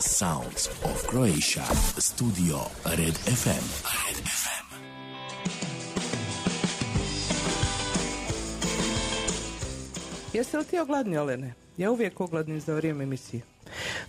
[0.00, 1.64] Sounds of Croatia.
[1.98, 3.66] Studio Red FM.
[4.06, 4.66] Red FM.
[10.32, 11.54] Jesi li ti ogladni, Olene?
[11.76, 13.55] Ja uvijek ogladnim za vrijeme emisije.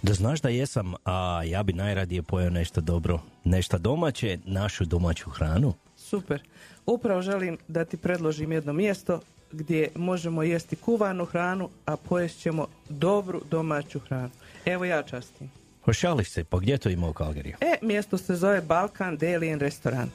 [0.01, 5.29] Da znaš da jesam, a ja bi najradije pojeo nešto dobro, nešto domaće, našu domaću
[5.29, 5.73] hranu.
[5.95, 6.41] Super.
[6.85, 9.21] Upravo želim da ti predložim jedno mjesto
[9.51, 14.29] gdje možemo jesti kuvanu hranu, a pojest ćemo dobru domaću hranu.
[14.65, 15.51] Evo ja častim.
[15.85, 17.55] Pošališ se, pa gdje to ima u Kalgariju?
[17.61, 20.11] E, mjesto se zove Balkan Deli and Restaurant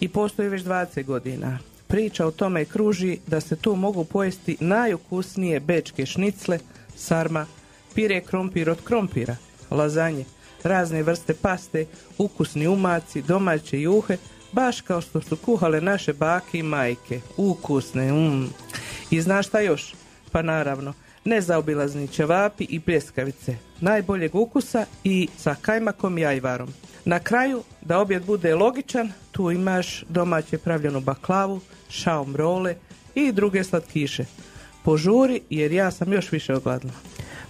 [0.00, 1.58] i postoji već 20 godina.
[1.86, 6.58] Priča o tome kruži da se tu mogu pojesti najukusnije bečke šnicle,
[6.96, 7.46] sarma,
[7.96, 9.36] pire krompir od krompira,
[9.70, 10.24] lazanje,
[10.62, 11.86] razne vrste paste,
[12.18, 14.16] ukusni umaci, domaće juhe,
[14.52, 17.20] baš kao što su kuhale naše bake i majke.
[17.36, 18.48] Ukusne, mm.
[19.10, 19.94] I znaš šta još?
[20.32, 20.92] Pa naravno,
[21.24, 26.68] nezaobilazni ćevapi i pljeskavice, najboljeg ukusa i sa kajmakom i ajvarom.
[27.04, 32.74] Na kraju, da objed bude logičan, tu imaš domaće pravljenu baklavu, šaom role
[33.14, 34.24] i druge slatkiše.
[34.84, 36.92] Požuri jer ja sam još više ogladna.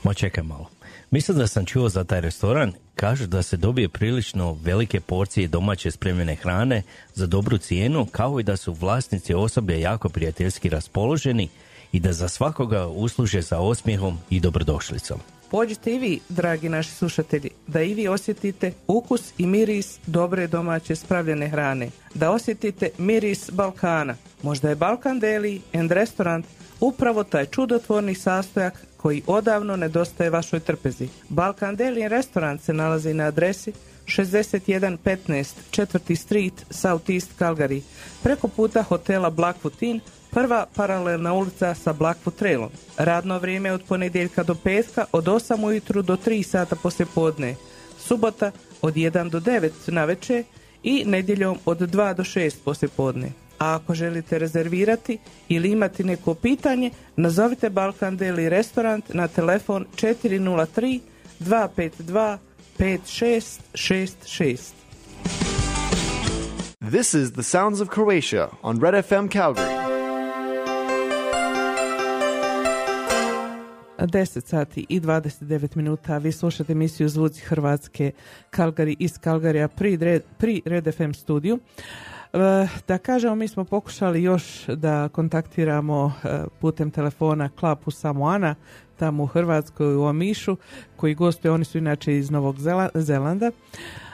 [0.06, 0.70] Ma čekaj malo.
[1.10, 2.72] Mislim da sam čuo za taj restoran.
[2.94, 6.82] Kažu da se dobije prilično velike porcije domaće spremljene hrane
[7.14, 11.48] za dobru cijenu, kao i da su vlasnici osoblje jako prijateljski raspoloženi
[11.92, 15.20] i da za svakoga usluže za osmijehom i dobrodošlicom.
[15.50, 20.96] Pođite i vi, dragi naši slušatelji, da i vi osjetite ukus i miris dobre domaće
[20.96, 21.90] spravljene hrane.
[22.14, 24.14] Da osjetite miris Balkana.
[24.42, 26.46] Možda je Balkan Deli and Restaurant
[26.80, 31.08] upravo taj čudotvorni sastojak koji odavno nedostaje vašoj trpezi.
[31.28, 33.72] Balkan Deli Restaurant se nalazi na adresi
[34.06, 36.16] 6115 4.
[36.16, 37.80] Street, South East Calgary,
[38.22, 40.00] preko puta hotela Blackfoot Inn,
[40.30, 42.70] prva paralelna ulica sa Blackfoot Trailom.
[42.96, 47.54] Radno vrijeme od ponedjeljka do petka od 8 ujutru do 3 sata poslje podne.
[47.98, 48.50] Subota
[48.82, 50.44] od 1 do 9 na večer
[50.82, 53.45] i nedjeljom od 2 do 6 poslje podne.
[53.58, 55.18] A ako želite rezervirati
[55.48, 61.00] ili imati neko pitanje, nazovite Balkan Deli Restaurant na telefon 403
[61.40, 62.38] 252
[62.78, 64.72] 5666.
[66.90, 69.86] This is the sounds of Croatia on Red FM Calgary.
[74.06, 76.18] 10 sati i 29 minuta.
[76.18, 78.12] Vi slušate emisiju Zvuci Hrvatske
[78.50, 81.58] Kalgari iz Kalgarija pri Red, pri Red FM studiju.
[82.36, 86.28] E, Da kažemo, mi smo pokušali još da kontaktiramo e,
[86.60, 88.54] putem telefona Klapu Samoana,
[88.96, 90.56] tamo u Hrvatskoj u Omišu,
[90.96, 93.50] koji gostuje, oni su inače iz Novog Zela- Zelanda.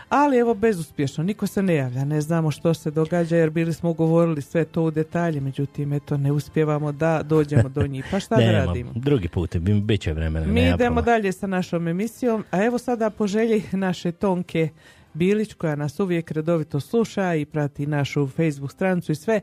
[0.09, 3.93] Ali evo bezuspješno, niko se ne javlja, ne znamo što se događa jer bili smo
[3.93, 8.05] govorili sve to u detalje, međutim eto ne uspjevamo da dođemo do njih.
[8.11, 8.93] Pa šta da radimo?
[8.95, 10.47] Drugi put, bi- bit će vremena.
[10.47, 14.69] Mi idemo dalje sa našom emisijom, a evo sada po želji naše Tonke
[15.15, 19.41] Bilić koja nas uvijek redovito sluša i prati našu Facebook stranicu i sve.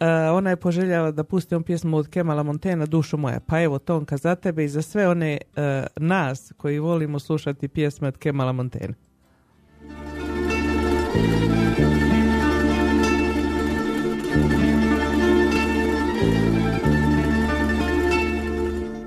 [0.00, 3.40] e, ona je poželjala da pustimo pjesmu od Kemala Montena Dušo moja.
[3.40, 8.08] Pa evo Tonka za tebe i za sve one e, nas koji volimo slušati pjesme
[8.08, 8.94] od Kemala Montena.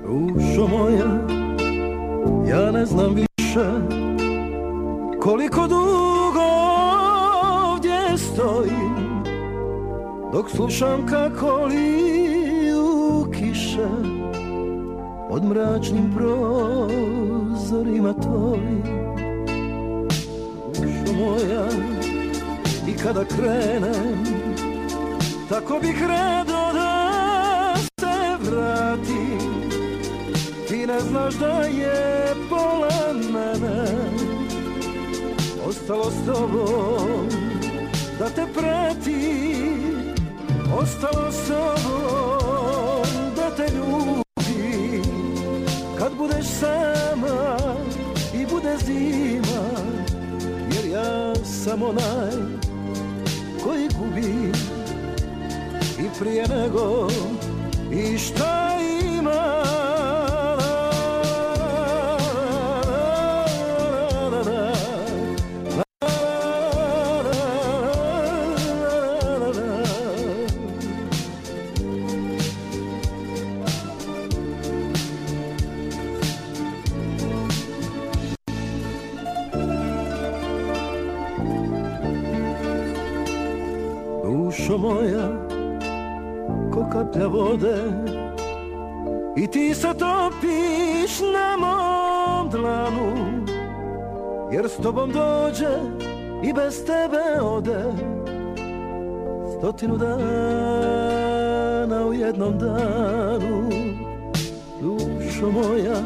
[0.06, 1.26] Dušo moja,
[2.50, 4.15] ja ne znam više
[5.26, 6.46] koliko dugo
[7.62, 9.24] ovdje stojim
[10.32, 13.88] dok slušam kako liju kiše
[15.30, 18.82] pod mračnim prozorima tvojim.
[20.74, 21.68] Dušo moja,
[22.88, 24.24] i kada krenem,
[25.48, 29.38] tako bih rado da se vratim
[30.68, 34.05] ti ne znaš da je pola mene
[35.76, 37.28] Ostalo s tobom
[38.18, 39.56] da te prati
[40.78, 45.02] Ostalo s tobom da te ljubi.
[45.98, 47.56] Kad budeš sama
[48.34, 49.62] i bude zima
[50.74, 52.32] Jer ja sam onaj
[53.64, 54.52] koji gubi
[55.98, 57.08] I prije nego
[57.92, 58.75] i šta
[94.86, 95.78] tobom dođe
[96.44, 97.84] i bez tebe ode.
[99.58, 101.26] Stotinu dana
[102.06, 103.70] u jednom danu.
[104.80, 106.02] Dušo moja,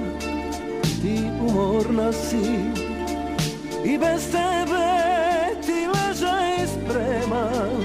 [1.02, 2.36] ti umorna si.
[3.84, 5.00] I bez tebe
[5.66, 7.84] ti ležaj spreman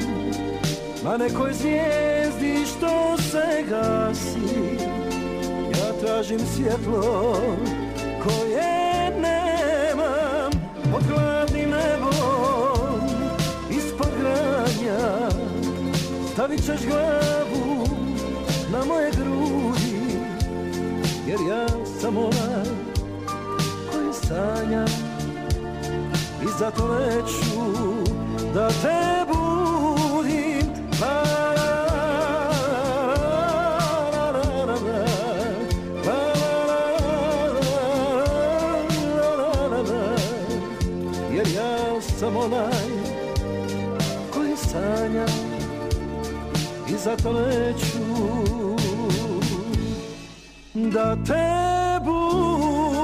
[1.04, 4.78] Na nekoj zvijezdi što se gasi.
[5.72, 7.36] Ja tražim svjetlo
[16.36, 17.88] Stavit ćeš glavu
[18.72, 20.20] na moje grudi
[21.28, 21.68] Jer ja
[22.02, 22.66] sam onaj
[23.92, 24.86] koji sanja
[26.44, 27.62] I zato neću
[28.54, 30.68] da te budim
[31.00, 31.24] pa
[41.32, 42.75] Jer ja sam onaj
[47.06, 47.98] zato neću
[50.74, 51.46] da te
[52.06, 52.96] budim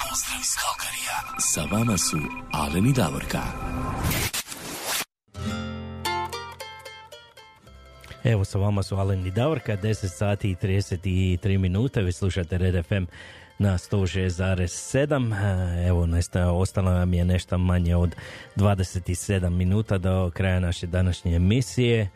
[0.00, 1.18] Pozdrav iz Kalkarija.
[1.38, 2.18] Sa vama su
[2.52, 3.69] Alen i Davorka.
[8.50, 13.04] Sa vama su Alen i Davorka, 10 sati i 33 minuta, vi slušate Red FM
[13.58, 15.88] na 106,7.
[15.88, 18.16] Evo, nesta, ostalo nam je nešto manje od
[18.56, 22.08] 27 minuta do kraja naše današnje emisije.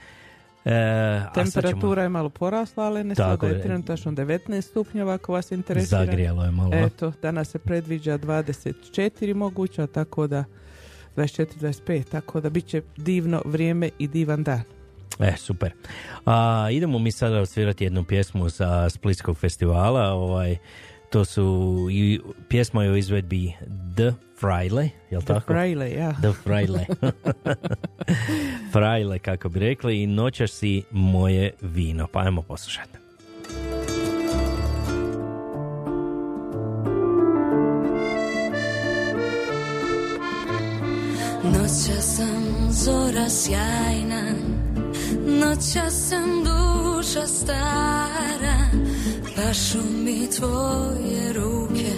[0.65, 5.15] E, a sad ćemo- Temperatura je malo porasla, ali ne sada je trenutačno 19 stupnjeva
[5.15, 5.99] ako vas interesira.
[5.99, 6.71] Zagrijalo je malo?
[6.75, 10.45] Eto, danas se predviđa 24 moguća, tako da
[11.17, 14.63] 24-25, tako da bit će divno vrijeme i divan dan.
[15.21, 15.73] E, super.
[16.27, 20.13] A, idemo mi sada osvirati jednu pjesmu sa Splitskog festivala.
[20.13, 20.57] Ovaj,
[21.11, 23.53] to su i pjesma je u izvedbi
[23.97, 25.53] The Fraile, jel The tako?
[25.53, 26.13] Fraile, ja.
[26.13, 26.87] The Fraile.
[28.73, 32.07] Fraile, kako bi rekli, i noćas si moje vino.
[32.13, 32.99] Pa ajmo poslušati.
[41.45, 44.44] Noća sam zora sjajna
[45.27, 48.57] Noća sam duša stara
[49.37, 51.93] Pašu mi tvoje ruke.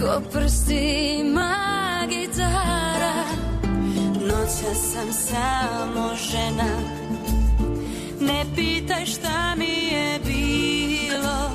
[0.00, 1.54] Ko prstima
[2.08, 3.24] gitara.
[4.20, 7.04] Noća sam samo žena.
[8.20, 11.50] Ne pitaj šta mi je bilo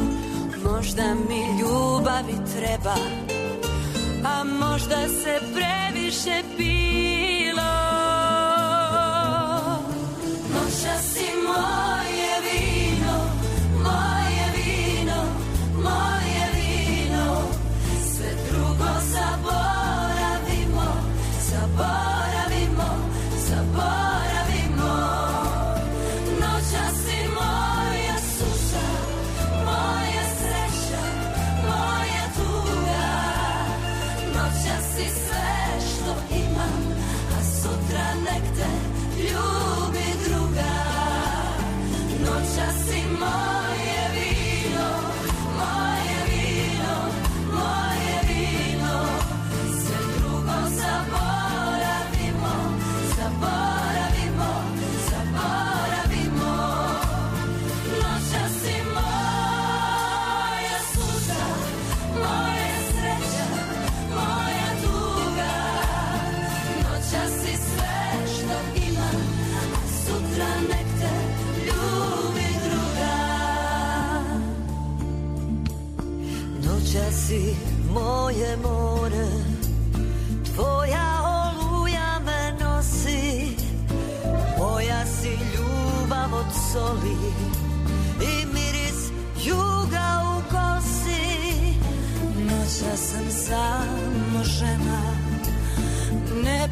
[0.63, 2.95] Možda mi ljubavi treba
[4.25, 6.68] A možda se previše pilo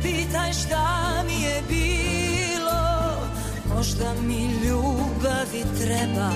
[0.08, 2.82] pitaj šta mi je bilo.
[3.76, 6.32] Možda mi ljubavi treba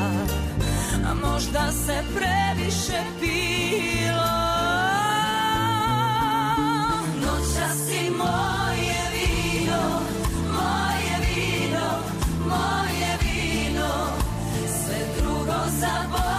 [1.08, 4.32] A možda se previše pilo.
[7.22, 9.84] Noća si moje vino
[10.48, 11.90] Moje vino
[12.48, 13.92] Moje vino.
[14.68, 16.31] Sve drugo zaboravimo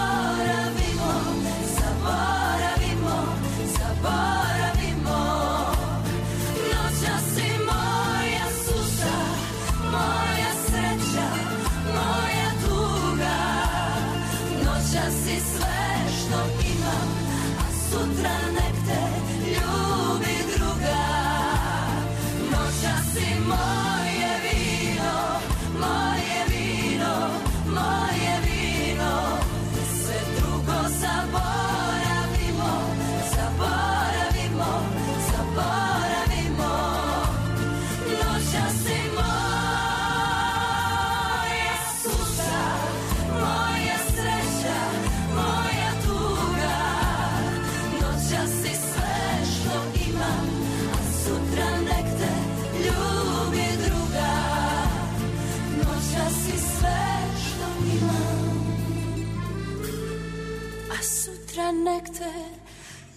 [61.73, 62.33] nek te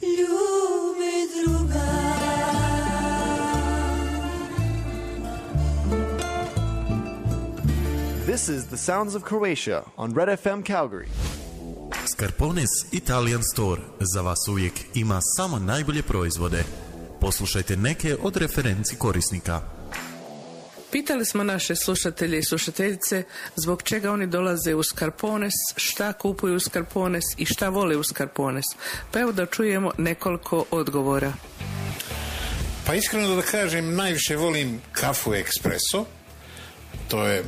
[0.03, 1.87] ljubi druga
[8.27, 11.09] This is the sounds of Croatia on Red FM Calgary.
[12.07, 16.65] Scarpones Italian Store za vas uvijek ima samo najbolje proizvode.
[17.21, 19.76] Poslušajte neke od referenci korisnika.
[20.97, 23.23] Pitali smo naše slušatelje i slušateljice
[23.57, 28.65] zbog čega oni dolaze u Skarpones, šta kupuju u Skarpones i šta vole u Skarpones.
[29.13, 31.33] Pa evo da čujemo nekoliko odgovora.
[32.87, 36.07] Pa iskreno da kažem, najviše volim kafu espresso.
[37.09, 37.45] To je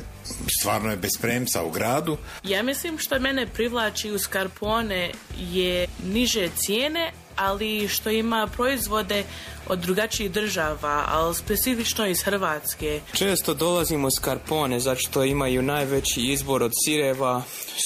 [0.59, 2.17] stvarno je bez premca u gradu.
[2.43, 9.23] Ja mislim što mene privlači u Skarpone je niže cijene, ali što ima proizvode
[9.67, 13.01] od drugačijih država, ali specifično iz Hrvatske.
[13.13, 17.43] Često dolazimo u Skarpone zato što imaju najveći izbor od sireva,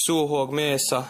[0.08, 1.04] suhog mesa,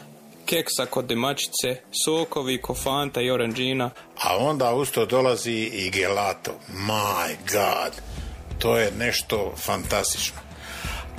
[0.46, 3.90] keksa kod demačice, sokovi, kofanta i oranđina.
[4.22, 6.52] A onda usto dolazi i gelato.
[6.74, 8.02] My God!
[8.60, 10.38] To je nešto fantastično.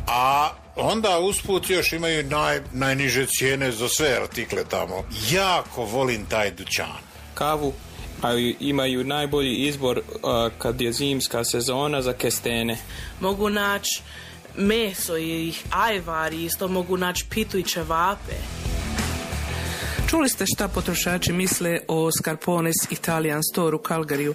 [0.09, 5.05] A onda usput još imaju naj, najniže cijene za sve artikle tamo.
[5.31, 7.04] Jako volim taj dućan.
[7.35, 7.73] Kavu
[8.23, 12.79] a imaju najbolji izbor a, kad je zimska sezona za kestene.
[13.21, 14.03] Mogu naći
[14.57, 18.35] meso i ajvari, isto mogu naći pitu i čevape.
[20.11, 24.35] Čuli ste šta potrošači misle o Scarpones Italian Store u Calgaryu.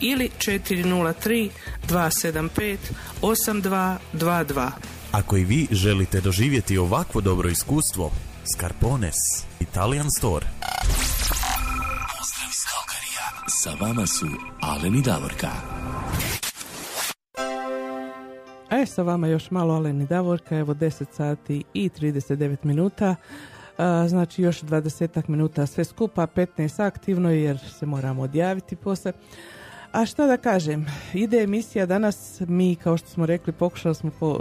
[0.00, 1.50] ili 403
[1.88, 2.76] 275
[3.22, 4.70] 8222.
[5.12, 8.10] Ako i vi želite doživjeti ovakvo dobro iskustvo,
[8.56, 9.14] Scarpones,
[9.60, 10.46] Italian Store.
[12.18, 13.26] Pozdrav iz Kalkarija.
[13.48, 14.26] Sa vama su
[14.60, 15.50] Alen i Davorka.
[18.70, 23.14] E, sa vama još malo Alen i Davorka, evo 10 sati i 39 minuta.
[23.78, 29.12] A, znači još 20 minuta sve skupa, 15 aktivno jer se moramo odjaviti poslije.
[29.96, 34.38] A šta da kažem, ide emisija danas, mi kao što smo rekli pokušali smo po,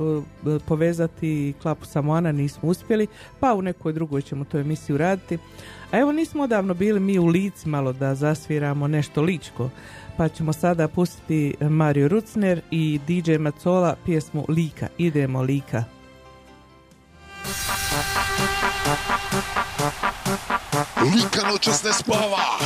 [0.48, 3.08] e, povezati Klapu Samoana, nismo uspjeli,
[3.40, 5.38] pa u nekoj drugoj ćemo tu emisiju raditi.
[5.92, 9.70] A evo nismo odavno bili mi u lici malo da zasviramo nešto ličko,
[10.18, 14.88] pa ćemo sada pustiti Mario Rucner i DJ Macola pjesmu Lika.
[14.98, 15.84] Idemo Lika.
[21.14, 22.60] Lika noćas ne spava,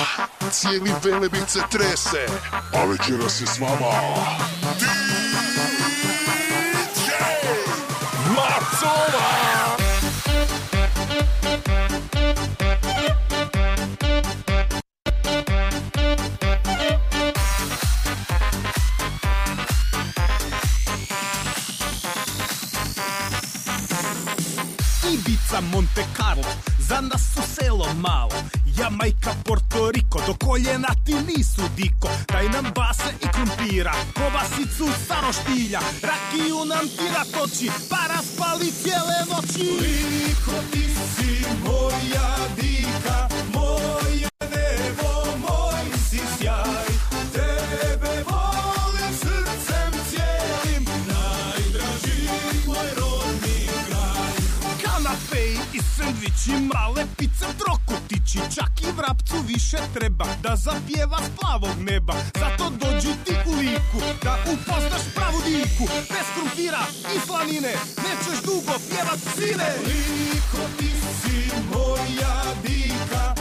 [0.51, 2.25] cijeli Velebit se trese,
[2.73, 3.91] a večeras je s vama.
[25.49, 26.43] Ibiza, Monte Carlo,
[26.79, 28.35] za nas su selo malo.
[28.77, 32.09] Jamajka, Porto Riko, do koljena ti nisu diko.
[32.27, 39.19] Daj nam base i krumpira, kobasicu sa roštilja Rakiju nam tira toči, pa raspali cijele
[39.29, 39.69] noći.
[39.81, 40.85] Liko ti
[41.15, 43.27] si moja dika,
[56.73, 62.13] male pice, trokutići Čak i vrapcu više treba da zapjeva s plavog neba.
[62.39, 65.85] Zato dođi ti u liku da upoznaš pravu diku.
[66.13, 66.83] Bez krumpira
[67.15, 67.73] i slanine
[68.05, 69.69] nećeš dugo pjevat sine.
[69.87, 70.91] Liko ti
[71.21, 71.37] si
[71.73, 73.38] moja dika,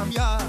[0.00, 0.42] ritam jak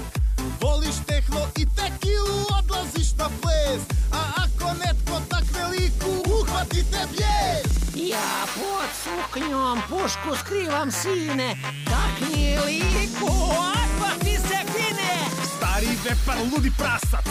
[0.60, 6.10] Voliš tehno i tekilu odlaziš na ples A ako netko tak veliku
[6.40, 7.72] uhvati te bijes.
[7.94, 11.56] Ja pod suknjom pušku skrivam sine.
[11.84, 15.12] Takni liku, odmah ti se fine
[15.56, 17.26] Stari vepar ludi prasac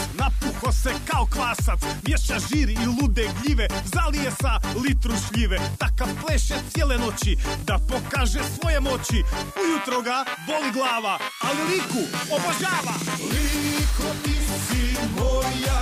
[0.61, 5.59] Napuho se kao kvasac Miješa žir i lude gljive Zalije sa litru šljive.
[5.77, 9.23] Takav pleše cijele noći Da pokaže svoje moći.
[9.63, 12.95] Ujutro ga boli glava Ali liku obožava.
[13.31, 14.35] Liko ti
[14.67, 15.81] si moja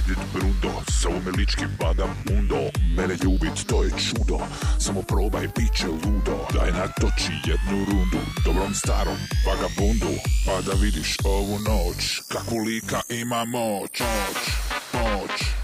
[0.00, 4.38] Medved Brundo, zovu me lički badam Mundo Mene ljubit to je čudo,
[4.78, 6.46] samo probaj bit će ludo.
[6.54, 9.16] Daj natoči jednu rundu, dobrom starom
[9.46, 14.00] vagabundu Pa da vidiš ovu noć, kakvu lika ima moć.
[14.00, 14.40] Moć,
[14.92, 15.59] moć,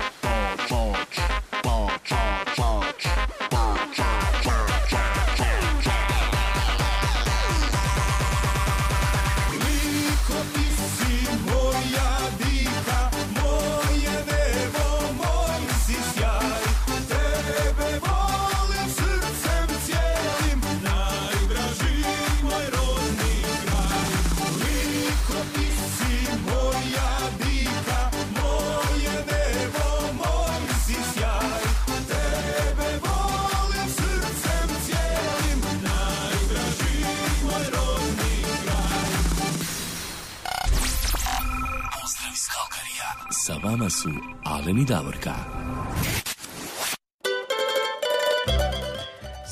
[44.78, 45.34] I Davorka.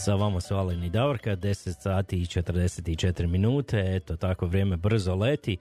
[0.04, 5.14] Sa vama su Alen i Davorka, 10 sati i 44 minute, eto tako vrijeme brzo
[5.14, 5.56] leti.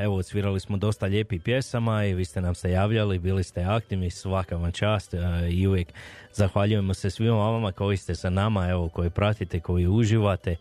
[0.00, 4.10] Evo, odsvirali smo dosta lijepih pjesama i vi ste nam se javljali, bili ste aktivni,
[4.10, 5.14] svaka vam čast
[5.50, 5.92] i uvijek
[6.32, 10.56] zahvaljujemo se svima vama koji ste sa nama, evo, koji pratite, koji uživate,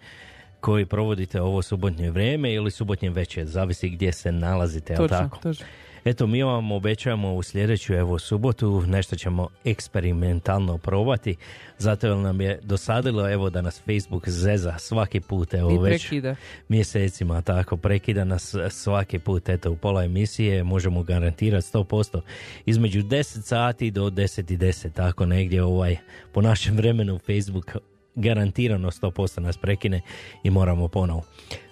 [0.59, 5.37] koji provodite ovo subotnje vrijeme ili subotnje večer, zavisi gdje se nalazite, Točno, tako?
[5.37, 5.65] točno.
[6.05, 11.35] Eto, mi vam obećavamo u sljedeću evo subotu, nešto ćemo eksperimentalno probati,
[11.77, 16.01] zato jer nam je dosadilo evo da nas Facebook zeza svaki put, evo I već
[16.01, 16.35] prekida.
[16.69, 22.21] mjesecima, tako, prekida nas svaki put, eto, u pola emisije možemo garantirati 100%,
[22.65, 25.97] između 10 sati do 10 i 10, tako negdje ovaj,
[26.33, 27.75] po našem vremenu Facebook
[28.15, 30.01] garantirano 100% nas prekine
[30.43, 31.23] i moramo ponovo.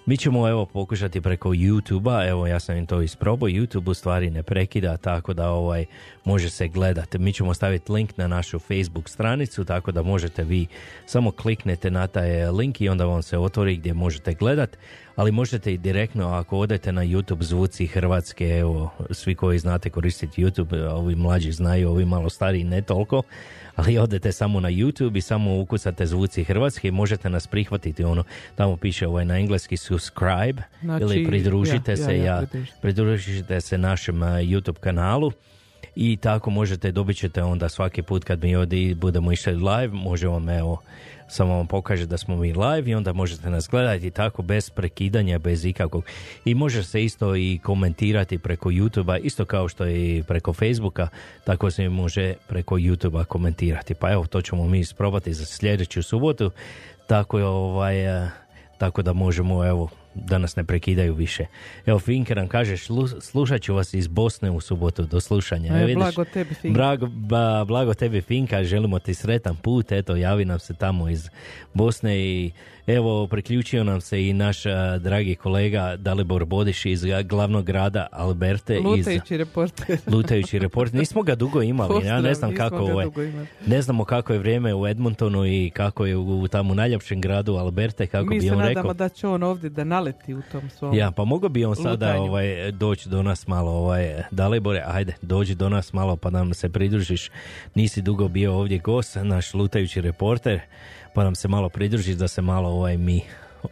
[0.06, 4.30] Mi ćemo evo pokušati preko YouTube-a, evo ja sam im to isprobao, YouTube u stvari
[4.30, 5.86] ne prekida, tako da ovaj
[6.26, 7.18] može se gledati.
[7.18, 10.68] Mi ćemo staviti link na našu Facebook stranicu, tako da možete vi
[11.06, 14.78] samo kliknete na taj link i onda vam se otvori gdje možete gledat,
[15.16, 20.44] ali možete i direktno ako odete na YouTube zvuci Hrvatske, evo svi koji znate koristiti
[20.44, 23.22] YouTube, ovi mlađi znaju, ovi malo stariji ne toliko,
[23.76, 28.24] ali odete samo na YouTube i samo ukucate zvuci Hrvatske i možete nas prihvatiti ono,
[28.56, 32.44] tamo piše ovaj na engleski subscribe Znači, ili pridružite ja, se ja, ja, ja,
[32.82, 33.62] pridružite.
[33.62, 35.32] se našem YouTube kanalu
[35.96, 40.28] i tako možete, dobit ćete onda svaki put kad mi ovdje budemo išli live, može
[40.28, 40.82] vam evo
[41.28, 45.40] samo vam pokaže da smo mi live i onda možete nas gledati tako bez prekidanja,
[45.40, 46.06] bez ikakvog.
[46.46, 51.08] I može se isto i komentirati preko YouTube-a, isto kao što i preko Facebooka,
[51.44, 53.94] tako se može preko YouTube-a komentirati.
[53.94, 56.52] Pa evo, to ćemo mi isprobati za sljedeću subotu,
[57.08, 58.30] tako je ovaj, eh,
[58.78, 61.46] tako da možemo evo da nas ne prekidaju više.
[61.86, 65.78] Evo Finke nam kaže "Šlu- slušat ću vas iz Bosne u subotu do slušanja.
[65.82, 66.78] E, blago tebi, Finka.
[66.78, 71.30] Blago, ba- blago tebi Finka, želimo ti sretan put, eto javi nam se tamo iz
[71.74, 72.52] Bosne i
[72.88, 78.78] evo priključio nam se i naš a, dragi kolega Dalibor Bodiš iz glavnog grada Alberte
[78.78, 79.98] iz Lutajući reporter.
[80.14, 80.94] Lutajući report.
[80.94, 83.08] Nismo ga dugo imali, ja ne znam kako ovaj,
[83.68, 87.54] ne znamo kako je vrijeme u Edmontonu i kako je u, u tamo najljepšem gradu
[87.56, 88.94] Alberte, kako Mi bi se on nadamo rekao.
[88.94, 92.06] da će on ovdje da naleti u tom svom Ja, pa mogao bi on sada
[92.06, 92.24] lutanju.
[92.24, 96.70] ovaj, doći do nas malo, ovaj, Dalibore, ajde, dođi do nas malo pa nam se
[96.70, 97.30] pridružiš.
[97.76, 100.60] Nisi dugo bio ovdje gost, naš lutajući reporter,
[101.14, 103.22] pa nam se malo pridružiš da se malo ovaj, mi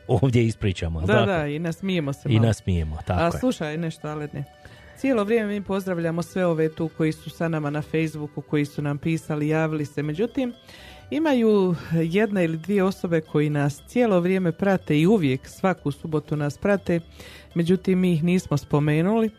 [0.08, 1.02] ovdje ispričamo.
[1.02, 1.26] Da, tako?
[1.26, 2.48] da, i nasmijemo se I malo.
[2.48, 3.32] nasmijemo, tako A je.
[3.32, 4.44] slušaj nešto, ali ne.
[4.98, 8.82] Cijelo vrijeme mi pozdravljamo sve ove tu koji su sa nama na Facebooku, koji su
[8.82, 10.04] nam pisali, javili se.
[10.04, 10.54] Međutim,
[11.12, 16.58] imaju jedna ili dvije osobe koji nas cijelo vrijeme prate i uvijek svaku subotu nas
[16.58, 17.00] prate.
[17.56, 19.30] Međutim, mi ih nismo spomenuli,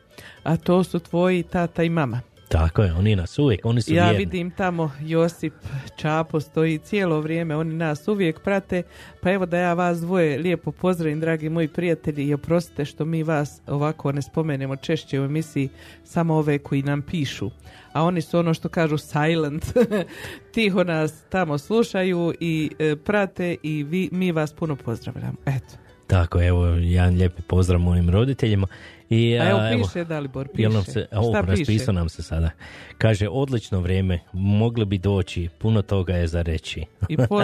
[0.42, 2.20] a to su tvoji tata i mama.
[2.52, 4.18] Tako je, oni nas uvijek, oni su Ja vjerni.
[4.18, 5.54] vidim tamo Josip
[5.96, 8.82] Čapo stoji cijelo vrijeme, oni nas uvijek prate,
[9.20, 13.22] pa evo da ja vas dvoje lijepo pozdravim, dragi moji prijatelji, i oprostite što mi
[13.22, 15.68] vas ovako ne spomenemo češće u emisiji,
[16.04, 17.50] samo ove koji nam pišu.
[17.92, 19.64] A oni su ono što kažu silent,
[20.54, 25.36] tiho nas tamo slušaju i e, prate i vi, mi vas puno pozdravljamo.
[25.46, 25.74] Eto.
[26.06, 28.66] Tako, evo, jedan lijepi pozdrav mojim roditeljima.
[29.12, 30.92] I, A evo a, piše Dalibor, jel nam piše.
[30.92, 31.50] se, o, Šta piše?
[31.52, 32.50] raspisao nam se sada.
[32.98, 36.84] Kaže, odlično vrijeme, mogli bi doći, puno toga je za reći.
[37.08, 37.42] I, po-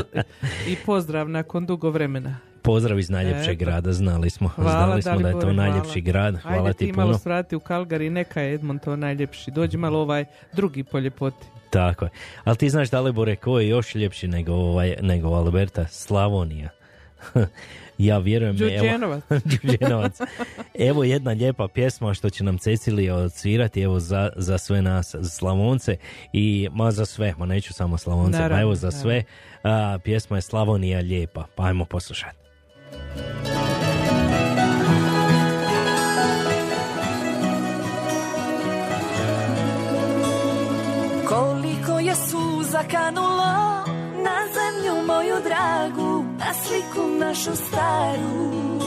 [0.69, 2.37] I pozdrav nakon dugo vremena.
[2.63, 3.65] Pozdrav iz najljepšeg Eto.
[3.65, 4.49] grada, znali smo.
[4.49, 6.05] Hvala, znali smo da je to najljepši hvala.
[6.05, 6.37] grad.
[6.37, 7.07] Hvala Ajde ti ti puno.
[7.07, 9.51] malo svrati u Kalgari, neka je Edmonton najljepši.
[9.51, 11.47] Dođi malo ovaj drugi po ljepoti.
[11.71, 12.11] Tako je.
[12.45, 15.87] Ali ti znaš, Dalibore, ko je još ljepši nego, ovaj, nego Alberta?
[15.87, 16.69] Slavonija.
[17.99, 18.57] ja vjerujem...
[18.57, 19.23] Đurđenovac.
[19.91, 20.09] Evo.
[20.79, 25.97] Evo jedna lijepa pjesma što će nam Cecilija odsvirati evo za, za sve nas Slavonce
[26.33, 29.03] i ma za sve, ma neću samo Slavonce, Naravno, evo za naravno.
[29.03, 29.23] sve.
[29.63, 32.39] A, pjesma je Slavonija lijepa, pa ajmo poslušati.
[41.29, 43.68] Koliko je suza kanulo
[46.49, 48.81] na sliku našu staru.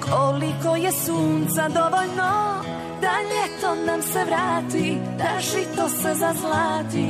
[0.00, 2.62] Koliko je sunca dovoljno
[3.00, 7.06] da ljeto nam se vrati, da žito se zazlati.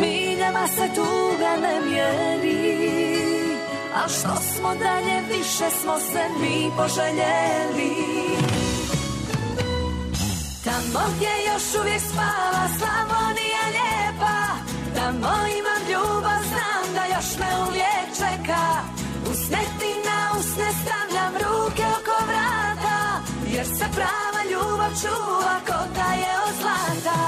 [0.00, 2.88] Miljama se tuga ne mjeri,
[3.94, 7.94] a što smo dalje više smo se mi poželjeli.
[10.64, 16.47] Tamo gdje još uvijek spava Slavonija lijepa Tamo imam ljubav,
[17.28, 18.64] još me uvijek čeka.
[19.30, 22.98] Usne ti na usne stavljam ruke oko vrata
[23.54, 25.78] Jer se prava ljubav čuva ko
[26.22, 27.20] je od zlata.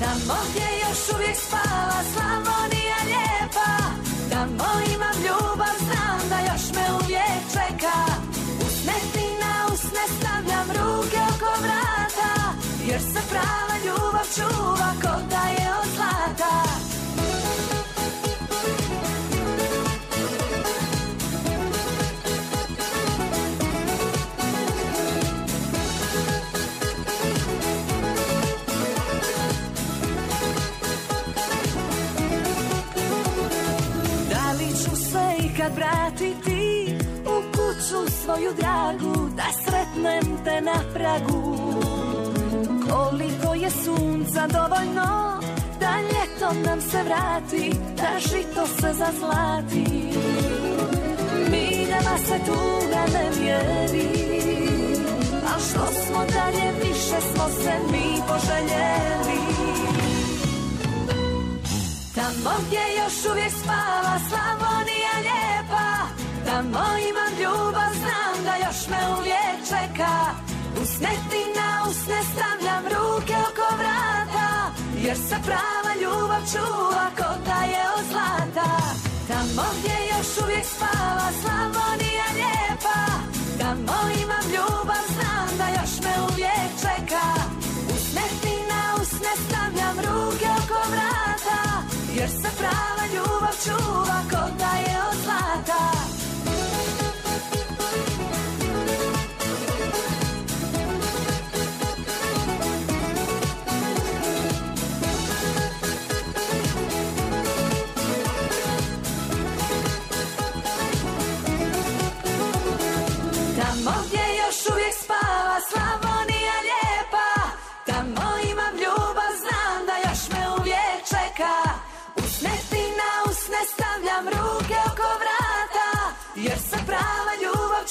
[0.00, 3.72] Tamo gdje još uvijek spava Slavonija lijepa.
[4.30, 7.98] Tamo imam ljubav, znam da još me uvijek čeka.
[8.66, 12.32] Usne ti na usne stavljam ruke oko vrata
[12.88, 15.14] Jer se prava ljubav čuva ko
[15.56, 16.89] je od zlata
[35.76, 36.94] vratiti
[37.26, 41.56] u kuću svoju dragu Da sretnem te na pragu.
[42.90, 45.40] Koliko je sunca dovoljno
[45.80, 49.84] Da ljeto nam se vrati Da žito se zazlati.
[51.50, 54.08] Miljama se tuga ne mjeri
[55.46, 59.40] A što smo dalje više smo se mi poželjeli.
[62.14, 65.49] Tamo gdje još uvijek spava Slavonija lijepa
[66.46, 70.14] Tamo imam ljubav, znam da još me uvijek čeka.
[70.82, 74.48] Usne ti na usne stavljam ruke oko vrata
[75.04, 78.70] Jer se prava ljubav čuva ko da je od zlata.
[79.28, 83.00] Tamo gdje još uvijek spava Slavonija lijepa.
[83.60, 87.26] Tamo imam ljubav, znam da još me uvijek čeka.
[87.94, 91.60] Usne ti na usne stavljam ruke oko vrata
[92.14, 96.19] Jer se prava ljubav čuva ko da je od zlata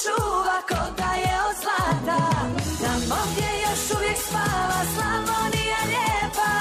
[0.02, 2.20] čuva ko da je od zlata.
[2.82, 6.52] Tamo gdje još uvijek spava Slavonija lijepa.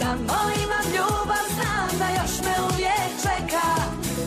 [0.00, 3.68] Tamo imam ljubav, znam da još me uvijek čeka.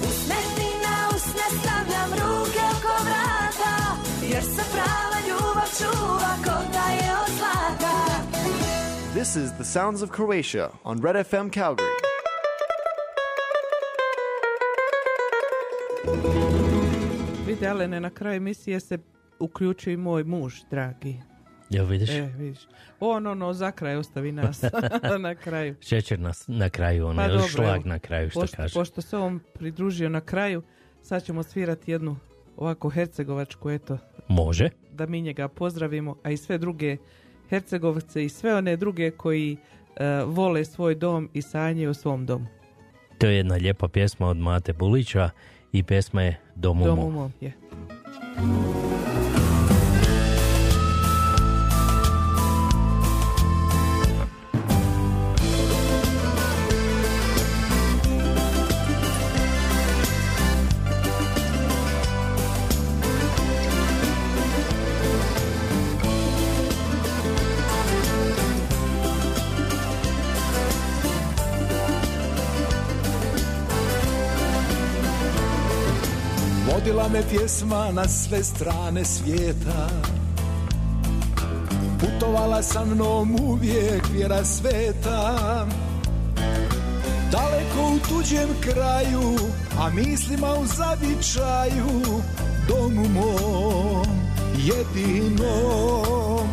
[0.09, 3.73] Usne ti na usne stavljam ruke oko vrata
[4.31, 7.95] Jer se prava ljubav čuva ko da je od zlata.
[9.13, 12.20] This is the sounds of Croatia on Red FM Calgary.
[17.61, 18.97] Vidi, Alene, na kraju emisije se
[19.39, 21.15] uključuje i moj muž, dragi.
[21.69, 22.09] Jel vidiš?
[22.09, 22.59] E, vidiš.
[22.99, 24.61] On, ono, za kraj ostavi nas
[25.19, 25.75] na kraju.
[25.81, 28.73] Šećer na, na kraju, ono, Pa dobro, šlag na kraju, što pošto, kaže.
[28.73, 30.61] Pošto se on pridružio na kraju,
[31.01, 32.17] sad ćemo svirati jednu
[32.57, 33.97] ovako hercegovačku, eto,
[34.27, 34.69] Može.
[34.91, 36.97] da mi njega pozdravimo, a i sve druge
[37.49, 39.57] Hercegovce i sve one druge koji
[39.95, 42.45] e, vole svoj dom i sanjaju o svom domu.
[43.17, 45.29] To je jedna lijepa pjesma od Mate Bulića
[45.72, 46.88] i pjesma je Dom u
[77.13, 79.89] me pjesma na sve strane svijeta.
[81.99, 85.67] Putovala sa mnom uvijek vjera sveta.
[87.31, 89.38] Daleko u tuđem kraju,
[89.79, 92.21] a mislima u zavičaju
[92.67, 94.05] Domu mom
[94.57, 96.47] jedinom.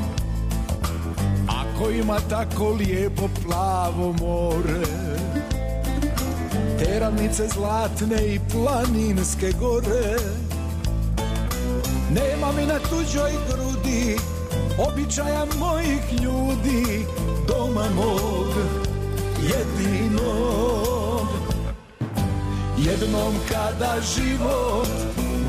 [1.49, 4.85] Ako ima tako lijepo plavo more
[6.79, 10.17] te ravnice zlatne i planinske gore
[12.11, 14.17] Nema mi na tuđoj grudi
[14.79, 17.07] običaja mojih ljudi
[17.49, 18.55] Doma mog
[19.43, 21.29] jedinog.
[22.79, 24.89] Jednom kada život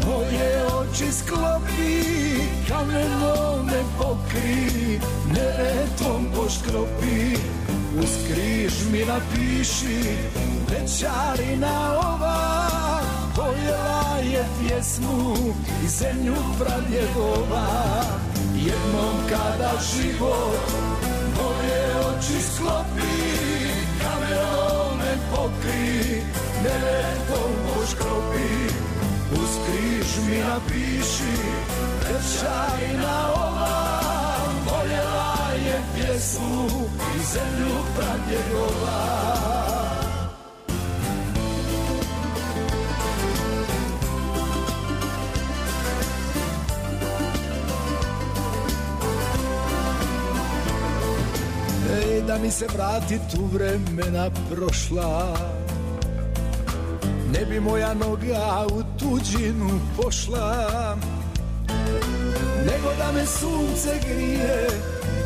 [0.05, 2.19] moje oči sklopi
[2.67, 4.99] Kamenom me pokri,
[5.33, 7.37] neretvom poškropi.
[7.99, 10.17] Uz križ mi napiši
[10.69, 12.59] Večarina ova
[13.65, 13.88] je
[14.59, 15.35] pjesmu
[15.83, 17.67] i zemlju pradjegova
[18.55, 20.69] Jednom kada život
[21.37, 23.29] moje oči sklopi
[24.01, 26.21] Kamerom me pokri,
[26.63, 28.51] neretom poškropi
[29.31, 31.37] Uz križ mi napiši
[31.99, 33.99] Večarina ova
[34.65, 36.67] Voljela je pjesmu
[37.15, 39.68] i zemlju pradjegova
[52.29, 55.37] da mi se vrati tu vremena prošla.
[57.33, 60.97] Ne bi moja noga u tuđinu pošla
[62.65, 64.67] Nego da me sunce grije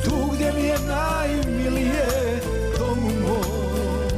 [0.03, 2.41] Tu gdje mi je najmilije
[2.77, 4.09] Domu mom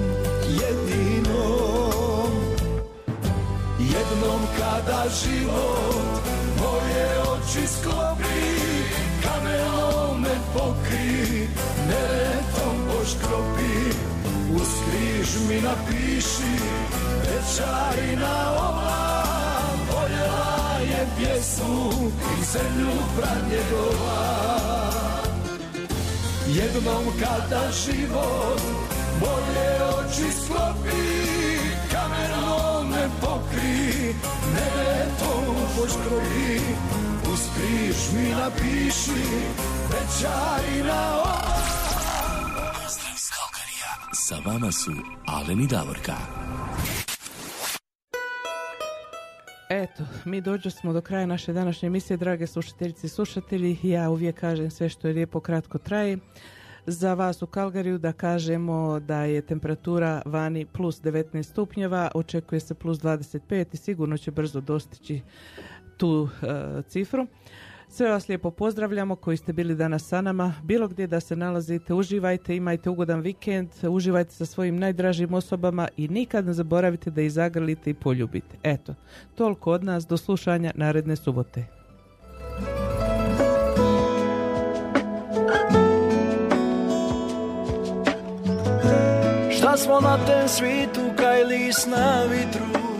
[0.49, 2.32] jedinom.
[3.80, 6.24] Jednom kada život
[6.60, 8.45] moje oči sklopi
[9.24, 11.48] Kamerom me pokri,
[11.88, 13.76] neretom poškropi
[14.56, 16.56] Uz križ mi napiši,
[17.24, 19.24] večarina ova
[19.91, 21.91] Voljela je pjesmu
[22.40, 24.45] i zemlju pradnjegova
[26.48, 28.62] Jednom kada život
[29.20, 31.26] moje oči sklopi
[31.91, 34.14] Kamerom me pokri,
[34.53, 36.60] neretom poškropi
[37.34, 39.26] Uz križ mi napiši,
[39.90, 41.45] večarina ova.
[44.28, 44.92] Sa vama su
[45.28, 46.14] Alen i Davorka.
[49.70, 53.78] Eto, mi dođo smo do kraja naše današnje emisije, drage slušateljice i slušatelji.
[53.84, 56.18] Ja uvijek kažem sve što je lijepo kratko traje.
[56.86, 62.74] Za vas u Kalgariju da kažemo da je temperatura vani plus 19 stupnjeva, očekuje se
[62.74, 65.22] plus 25 i sigurno će brzo dostići
[65.98, 67.28] tu e, cifru.
[67.90, 70.53] Sve vas lijepo pozdravljamo koji ste bili danas sa nama.
[70.64, 76.07] Bilo gdje da se nalazite, uživajte, imajte ugodan vikend, uživajte sa svojim najdražim osobama i
[76.07, 78.57] nikad ne zaboravite da ih zagrlite i poljubite.
[78.64, 78.95] Eto,
[79.36, 81.66] toliko od nas do slušanja naredne subote.
[89.57, 92.95] Šta smo na tem svitu kaj lis na vitru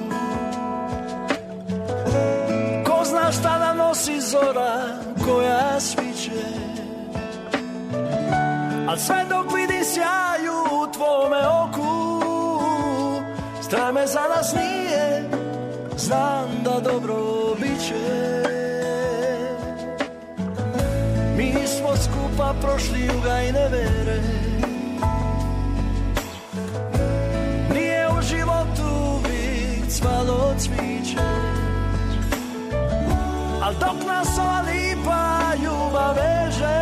[3.96, 6.46] nosi zora koja sviće
[8.88, 12.22] Al sve dok vidim sjaju u tvome oku
[13.62, 15.30] Strah me za nas nije
[15.98, 17.16] Znam da dobro
[17.62, 18.44] bit će
[21.38, 24.22] Mi smo skupa prošli juga i nevere.
[27.74, 28.84] Nije u životu
[29.16, 31.55] uvijek cvalo cviće
[33.66, 36.82] Al dok nas ova lipa ljubav veže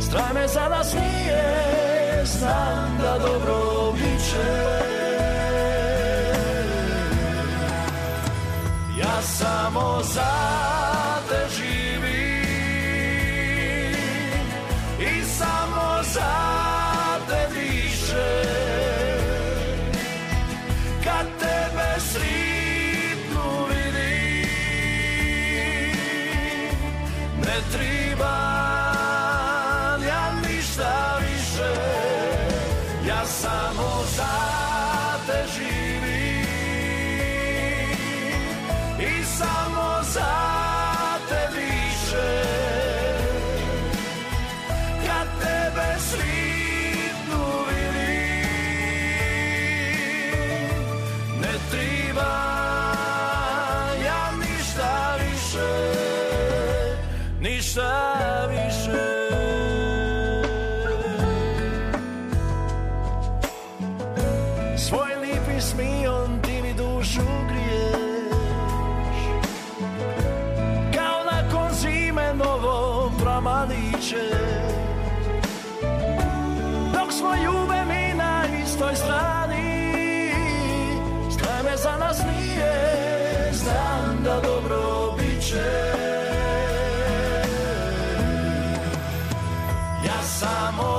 [0.00, 4.48] Strah me za nas nije Znam da dobro bit će
[8.98, 10.75] Ja samo za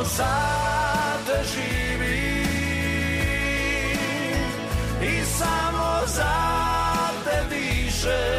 [0.05, 2.43] sate živi
[5.01, 6.35] i samo za
[7.25, 8.36] te diše.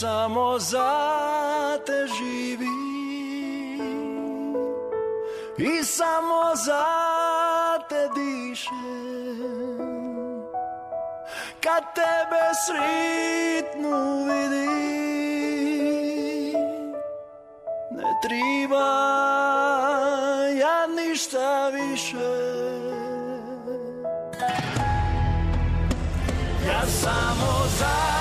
[0.00, 2.66] samo za te živi,
[5.58, 6.84] i samo za
[7.88, 9.86] te dišem
[11.60, 14.66] kad tebe sretnu vidim
[17.90, 18.88] ne treba
[20.60, 22.56] ja ništa više.
[26.68, 28.15] Ja samo za